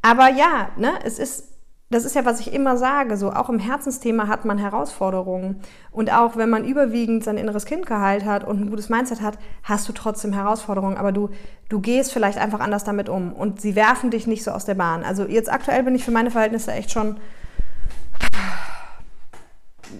Aber 0.00 0.30
ja, 0.30 0.70
ne, 0.78 0.92
es 1.04 1.18
ist 1.18 1.44
das 1.88 2.04
ist 2.04 2.16
ja, 2.16 2.24
was 2.24 2.40
ich 2.40 2.52
immer 2.52 2.76
sage, 2.76 3.16
so 3.16 3.30
auch 3.30 3.48
im 3.48 3.60
Herzensthema 3.60 4.26
hat 4.26 4.44
man 4.44 4.58
Herausforderungen. 4.58 5.60
Und 5.92 6.12
auch 6.12 6.36
wenn 6.36 6.50
man 6.50 6.64
überwiegend 6.64 7.22
sein 7.22 7.38
inneres 7.38 7.64
Kind 7.64 7.86
geheilt 7.86 8.24
hat 8.24 8.42
und 8.42 8.60
ein 8.60 8.70
gutes 8.70 8.88
Mindset 8.88 9.20
hat, 9.20 9.38
hast 9.62 9.88
du 9.88 9.92
trotzdem 9.92 10.32
Herausforderungen. 10.32 10.96
Aber 10.96 11.12
du, 11.12 11.30
du 11.68 11.80
gehst 11.80 12.12
vielleicht 12.12 12.38
einfach 12.38 12.58
anders 12.58 12.82
damit 12.82 13.08
um 13.08 13.32
und 13.32 13.60
sie 13.60 13.76
werfen 13.76 14.10
dich 14.10 14.26
nicht 14.26 14.42
so 14.42 14.50
aus 14.50 14.64
der 14.64 14.74
Bahn. 14.74 15.04
Also 15.04 15.26
jetzt 15.26 15.50
aktuell 15.50 15.84
bin 15.84 15.94
ich 15.94 16.04
für 16.04 16.10
meine 16.10 16.32
Verhältnisse 16.32 16.72
echt 16.72 16.90
schon, 16.90 17.18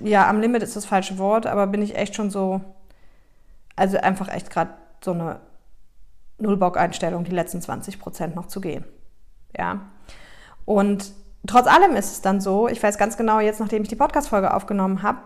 ja, 0.02 0.28
am 0.28 0.40
Limit 0.40 0.64
ist 0.64 0.74
das 0.74 0.86
falsche 0.86 1.18
Wort, 1.18 1.46
aber 1.46 1.68
bin 1.68 1.82
ich 1.82 1.96
echt 1.96 2.16
schon 2.16 2.30
so, 2.30 2.62
also 3.76 3.96
einfach 3.98 4.26
echt 4.26 4.50
gerade 4.50 4.74
so 5.04 5.12
eine 5.12 5.38
Nullbock-Einstellung, 6.38 7.22
die 7.22 7.30
letzten 7.30 7.62
20 7.62 8.00
Prozent 8.00 8.34
noch 8.34 8.46
zu 8.46 8.60
gehen. 8.60 8.84
Ja. 9.56 9.82
Und 10.64 11.12
trotz 11.48 11.66
allem 11.66 11.96
ist 11.96 12.12
es 12.12 12.22
dann 12.22 12.40
so, 12.40 12.68
ich 12.68 12.82
weiß 12.82 12.98
ganz 12.98 13.16
genau, 13.16 13.40
jetzt 13.40 13.60
nachdem 13.60 13.82
ich 13.82 13.88
die 13.88 13.96
Podcast-Folge 13.96 14.54
aufgenommen 14.54 15.02
habe, 15.02 15.18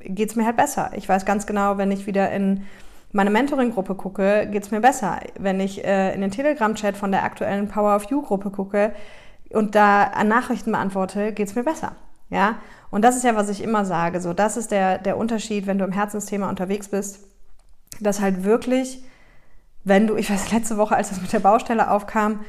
geht 0.00 0.30
es 0.30 0.36
mir 0.36 0.44
halt 0.44 0.56
besser. 0.56 0.90
Ich 0.94 1.08
weiß 1.08 1.24
ganz 1.24 1.46
genau, 1.46 1.78
wenn 1.78 1.90
ich 1.90 2.06
wieder 2.06 2.30
in 2.32 2.64
meine 3.12 3.30
Mentoring-Gruppe 3.30 3.94
gucke, 3.94 4.48
geht 4.50 4.64
es 4.64 4.70
mir 4.70 4.80
besser. 4.80 5.20
Wenn 5.38 5.60
ich 5.60 5.84
äh, 5.84 6.14
in 6.14 6.22
den 6.22 6.30
Telegram-Chat 6.30 6.96
von 6.96 7.12
der 7.12 7.24
aktuellen 7.24 7.68
Power 7.68 7.94
of 7.94 8.04
You-Gruppe 8.10 8.50
gucke 8.50 8.94
und 9.50 9.74
da 9.74 10.04
an 10.04 10.28
Nachrichten 10.28 10.72
beantworte, 10.72 11.32
geht 11.32 11.48
es 11.48 11.54
mir 11.54 11.62
besser. 11.62 11.92
Ja? 12.30 12.56
Und 12.90 13.02
das 13.02 13.16
ist 13.16 13.24
ja, 13.24 13.36
was 13.36 13.50
ich 13.50 13.62
immer 13.62 13.84
sage. 13.84 14.20
So, 14.20 14.32
das 14.32 14.56
ist 14.56 14.70
der, 14.70 14.98
der 14.98 15.18
Unterschied, 15.18 15.66
wenn 15.66 15.78
du 15.78 15.84
im 15.84 15.92
Herzensthema 15.92 16.48
unterwegs 16.48 16.88
bist, 16.88 17.20
dass 18.00 18.20
halt 18.20 18.44
wirklich, 18.44 19.04
wenn 19.84 20.06
du, 20.06 20.16
ich 20.16 20.30
weiß, 20.30 20.50
letzte 20.50 20.78
Woche, 20.78 20.96
als 20.96 21.10
das 21.10 21.20
mit 21.20 21.32
der 21.32 21.40
Baustelle 21.40 21.90
aufkam, 21.90 22.40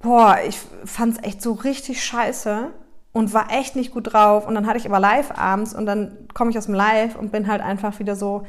boah, 0.00 0.38
ich 0.46 0.58
fand 0.84 1.16
es 1.16 1.24
echt 1.24 1.42
so 1.42 1.52
richtig 1.52 2.02
scheiße 2.02 2.68
und 3.12 3.34
war 3.34 3.50
echt 3.50 3.76
nicht 3.76 3.92
gut 3.92 4.12
drauf. 4.12 4.46
Und 4.46 4.54
dann 4.54 4.66
hatte 4.66 4.78
ich 4.78 4.86
aber 4.86 5.00
live 5.00 5.32
abends 5.36 5.74
und 5.74 5.86
dann 5.86 6.28
komme 6.34 6.50
ich 6.50 6.58
aus 6.58 6.66
dem 6.66 6.74
Live 6.74 7.16
und 7.16 7.32
bin 7.32 7.46
halt 7.46 7.62
einfach 7.62 7.98
wieder 7.98 8.16
so 8.16 8.46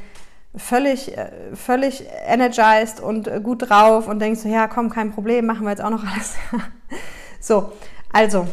völlig, 0.55 1.17
äh, 1.17 1.55
völlig 1.55 2.05
energized 2.25 2.99
und 2.99 3.27
äh, 3.27 3.39
gut 3.41 3.69
drauf 3.69 4.07
und 4.07 4.19
denkst 4.19 4.41
so, 4.41 4.49
ja, 4.49 4.67
komm, 4.67 4.89
kein 4.89 5.11
Problem, 5.11 5.45
machen 5.45 5.63
wir 5.63 5.69
jetzt 5.69 5.83
auch 5.83 5.89
noch 5.89 6.03
alles. 6.03 6.35
so, 7.39 7.71
also, 8.11 8.47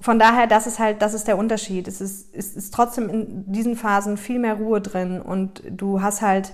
von 0.00 0.18
daher, 0.18 0.46
das 0.46 0.66
ist 0.66 0.78
halt, 0.78 1.02
das 1.02 1.12
ist 1.12 1.28
der 1.28 1.36
Unterschied. 1.36 1.86
Es 1.86 2.00
ist, 2.00 2.34
es 2.34 2.56
ist 2.56 2.72
trotzdem 2.72 3.10
in 3.10 3.52
diesen 3.52 3.76
Phasen 3.76 4.16
viel 4.16 4.38
mehr 4.38 4.54
Ruhe 4.54 4.80
drin 4.80 5.20
und 5.20 5.62
du 5.68 6.00
hast 6.00 6.22
halt 6.22 6.52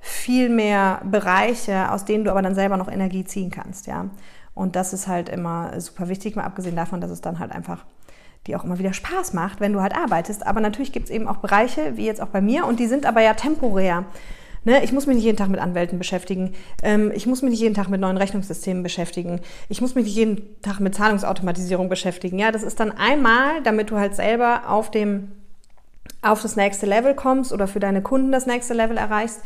viel 0.00 0.48
mehr 0.48 1.00
Bereiche, 1.04 1.92
aus 1.92 2.04
denen 2.04 2.24
du 2.24 2.30
aber 2.30 2.42
dann 2.42 2.54
selber 2.56 2.76
noch 2.76 2.90
Energie 2.90 3.24
ziehen 3.24 3.50
kannst, 3.50 3.86
ja. 3.86 4.10
Und 4.58 4.74
das 4.74 4.92
ist 4.92 5.06
halt 5.06 5.28
immer 5.28 5.80
super 5.80 6.08
wichtig, 6.08 6.34
mal 6.34 6.42
abgesehen 6.42 6.74
davon, 6.74 7.00
dass 7.00 7.12
es 7.12 7.20
dann 7.20 7.38
halt 7.38 7.52
einfach 7.52 7.84
dir 8.48 8.58
auch 8.58 8.64
immer 8.64 8.80
wieder 8.80 8.92
Spaß 8.92 9.32
macht, 9.32 9.60
wenn 9.60 9.72
du 9.72 9.80
halt 9.80 9.94
arbeitest. 9.94 10.44
Aber 10.44 10.60
natürlich 10.60 10.90
gibt 10.90 11.06
es 11.06 11.10
eben 11.14 11.28
auch 11.28 11.36
Bereiche, 11.36 11.96
wie 11.96 12.04
jetzt 12.04 12.20
auch 12.20 12.28
bei 12.28 12.40
mir, 12.40 12.66
und 12.66 12.80
die 12.80 12.88
sind 12.88 13.06
aber 13.06 13.22
ja 13.22 13.34
temporär. 13.34 14.04
Ne, 14.64 14.82
ich 14.82 14.92
muss 14.92 15.06
mich 15.06 15.14
nicht 15.14 15.24
jeden 15.24 15.36
Tag 15.36 15.48
mit 15.48 15.60
Anwälten 15.60 15.96
beschäftigen. 15.98 16.54
Ähm, 16.82 17.12
ich 17.14 17.26
muss 17.26 17.42
mich 17.42 17.52
nicht 17.52 17.60
jeden 17.60 17.76
Tag 17.76 17.88
mit 17.88 18.00
neuen 18.00 18.16
Rechnungssystemen 18.16 18.82
beschäftigen. 18.82 19.40
Ich 19.68 19.80
muss 19.80 19.94
mich 19.94 20.04
nicht 20.04 20.16
jeden 20.16 20.60
Tag 20.60 20.80
mit 20.80 20.96
Zahlungsautomatisierung 20.96 21.88
beschäftigen. 21.88 22.40
Ja, 22.40 22.50
das 22.50 22.64
ist 22.64 22.80
dann 22.80 22.90
einmal, 22.90 23.62
damit 23.62 23.92
du 23.92 23.96
halt 23.96 24.16
selber 24.16 24.62
auf 24.66 24.90
dem 24.90 25.30
auf 26.20 26.42
das 26.42 26.56
nächste 26.56 26.86
Level 26.86 27.14
kommst 27.14 27.52
oder 27.52 27.68
für 27.68 27.78
deine 27.78 28.02
Kunden 28.02 28.32
das 28.32 28.46
nächste 28.46 28.74
Level 28.74 28.96
erreichst. 28.96 29.40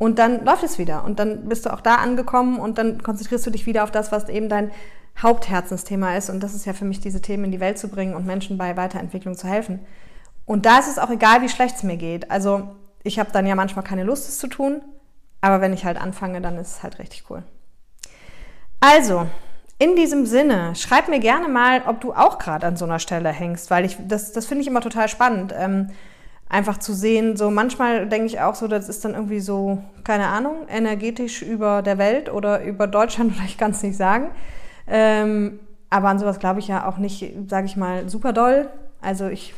Und 0.00 0.18
dann 0.18 0.46
läuft 0.46 0.62
es 0.62 0.78
wieder. 0.78 1.04
Und 1.04 1.18
dann 1.18 1.46
bist 1.46 1.66
du 1.66 1.72
auch 1.74 1.82
da 1.82 1.96
angekommen 1.96 2.58
und 2.58 2.78
dann 2.78 3.02
konzentrierst 3.02 3.46
du 3.46 3.50
dich 3.50 3.66
wieder 3.66 3.84
auf 3.84 3.90
das, 3.90 4.10
was 4.10 4.30
eben 4.30 4.48
dein 4.48 4.70
Hauptherzensthema 5.20 6.16
ist. 6.16 6.30
Und 6.30 6.40
das 6.40 6.54
ist 6.54 6.64
ja 6.64 6.72
für 6.72 6.86
mich, 6.86 7.00
diese 7.00 7.20
Themen 7.20 7.44
in 7.44 7.52
die 7.52 7.60
Welt 7.60 7.78
zu 7.78 7.88
bringen 7.88 8.14
und 8.14 8.24
Menschen 8.24 8.56
bei 8.56 8.78
Weiterentwicklung 8.78 9.36
zu 9.36 9.46
helfen. 9.46 9.80
Und 10.46 10.64
da 10.64 10.78
ist 10.78 10.88
es 10.88 10.98
auch 10.98 11.10
egal, 11.10 11.42
wie 11.42 11.50
schlecht 11.50 11.76
es 11.76 11.82
mir 11.82 11.98
geht. 11.98 12.30
Also 12.30 12.66
ich 13.02 13.18
habe 13.18 13.30
dann 13.30 13.46
ja 13.46 13.54
manchmal 13.54 13.84
keine 13.84 14.04
Lust, 14.04 14.26
es 14.26 14.38
zu 14.38 14.46
tun. 14.46 14.80
Aber 15.42 15.60
wenn 15.60 15.74
ich 15.74 15.84
halt 15.84 16.00
anfange, 16.00 16.40
dann 16.40 16.56
ist 16.56 16.76
es 16.76 16.82
halt 16.82 16.98
richtig 16.98 17.24
cool. 17.28 17.42
Also, 18.80 19.26
in 19.78 19.96
diesem 19.96 20.24
Sinne, 20.24 20.74
schreib 20.76 21.08
mir 21.08 21.20
gerne 21.20 21.48
mal, 21.48 21.82
ob 21.86 22.00
du 22.00 22.14
auch 22.14 22.38
gerade 22.38 22.66
an 22.66 22.78
so 22.78 22.86
einer 22.86 23.00
Stelle 23.00 23.28
hängst, 23.28 23.70
weil 23.70 23.84
ich 23.84 23.98
das, 24.00 24.32
das 24.32 24.46
finde 24.46 24.62
ich 24.62 24.68
immer 24.68 24.80
total 24.80 25.08
spannend. 25.08 25.54
Ähm, 25.54 25.90
einfach 26.50 26.78
zu 26.78 26.92
sehen, 26.92 27.36
so 27.36 27.50
manchmal 27.50 28.08
denke 28.08 28.26
ich 28.26 28.40
auch 28.40 28.56
so, 28.56 28.66
das 28.68 28.88
ist 28.88 29.04
dann 29.04 29.14
irgendwie 29.14 29.40
so, 29.40 29.82
keine 30.04 30.26
Ahnung, 30.26 30.66
energetisch 30.68 31.42
über 31.42 31.80
der 31.80 31.96
Welt 31.96 32.30
oder 32.30 32.62
über 32.62 32.86
Deutschland, 32.86 33.32
oder 33.36 33.44
ich 33.46 33.56
kann 33.56 33.70
es 33.70 33.82
nicht 33.82 33.96
sagen. 33.96 34.30
Ähm, 34.86 35.60
aber 35.88 36.08
an 36.08 36.18
sowas 36.18 36.38
glaube 36.38 36.60
ich 36.60 36.68
ja 36.68 36.86
auch 36.86 36.98
nicht, 36.98 37.32
sage 37.48 37.66
ich 37.66 37.76
mal, 37.76 38.08
super 38.08 38.32
doll. 38.32 38.68
Also 39.00 39.28
ich 39.28 39.54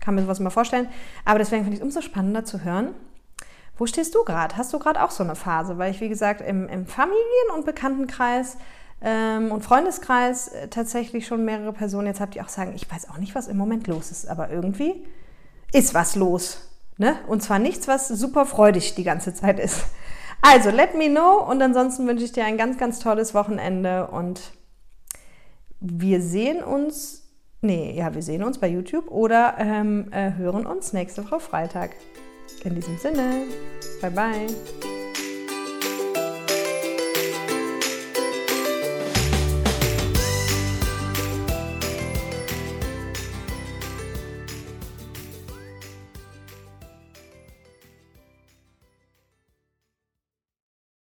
kann 0.00 0.16
mir 0.16 0.22
sowas 0.22 0.40
immer 0.40 0.50
vorstellen. 0.50 0.88
Aber 1.24 1.38
deswegen 1.38 1.62
finde 1.62 1.76
ich 1.76 1.80
es 1.80 1.84
umso 1.84 2.00
spannender 2.00 2.44
zu 2.44 2.64
hören. 2.64 2.88
Wo 3.78 3.86
stehst 3.86 4.14
du 4.14 4.24
gerade? 4.24 4.56
Hast 4.56 4.72
du 4.72 4.78
gerade 4.78 5.02
auch 5.02 5.10
so 5.10 5.24
eine 5.24 5.34
Phase? 5.34 5.78
Weil 5.78 5.92
ich, 5.92 6.00
wie 6.00 6.08
gesagt, 6.08 6.40
im, 6.40 6.68
im 6.68 6.86
Familien- 6.86 7.50
und 7.56 7.64
Bekanntenkreis 7.64 8.56
ähm, 9.00 9.50
und 9.50 9.64
Freundeskreis 9.64 10.48
äh, 10.48 10.68
tatsächlich 10.68 11.26
schon 11.26 11.44
mehrere 11.44 11.72
Personen 11.72 12.06
jetzt 12.08 12.20
habe, 12.20 12.32
die 12.32 12.40
auch 12.40 12.48
sagen, 12.48 12.72
ich 12.74 12.90
weiß 12.90 13.08
auch 13.10 13.18
nicht, 13.18 13.34
was 13.34 13.48
im 13.48 13.56
Moment 13.56 13.86
los 13.86 14.10
ist, 14.10 14.28
aber 14.28 14.50
irgendwie 14.50 15.04
ist 15.74 15.92
was 15.92 16.16
los. 16.16 16.58
Ne? 16.96 17.16
Und 17.26 17.42
zwar 17.42 17.58
nichts, 17.58 17.88
was 17.88 18.08
super 18.08 18.46
freudig 18.46 18.94
die 18.94 19.04
ganze 19.04 19.34
Zeit 19.34 19.58
ist. 19.58 19.84
Also, 20.40 20.70
let 20.70 20.94
me 20.94 21.08
know 21.08 21.42
und 21.42 21.60
ansonsten 21.62 22.06
wünsche 22.06 22.24
ich 22.24 22.32
dir 22.32 22.44
ein 22.44 22.56
ganz, 22.56 22.78
ganz 22.78 22.98
tolles 22.98 23.34
Wochenende 23.34 24.08
und 24.08 24.52
wir 25.80 26.20
sehen 26.20 26.62
uns, 26.62 27.26
nee, 27.62 27.92
ja, 27.96 28.14
wir 28.14 28.22
sehen 28.22 28.44
uns 28.44 28.58
bei 28.58 28.68
YouTube 28.68 29.10
oder 29.10 29.56
ähm, 29.58 30.12
äh, 30.12 30.34
hören 30.34 30.66
uns 30.66 30.92
nächste 30.92 31.24
Woche 31.24 31.40
Freitag. 31.40 31.90
In 32.62 32.74
diesem 32.74 32.98
Sinne, 32.98 33.44
bye 34.00 34.10
bye. 34.10 34.93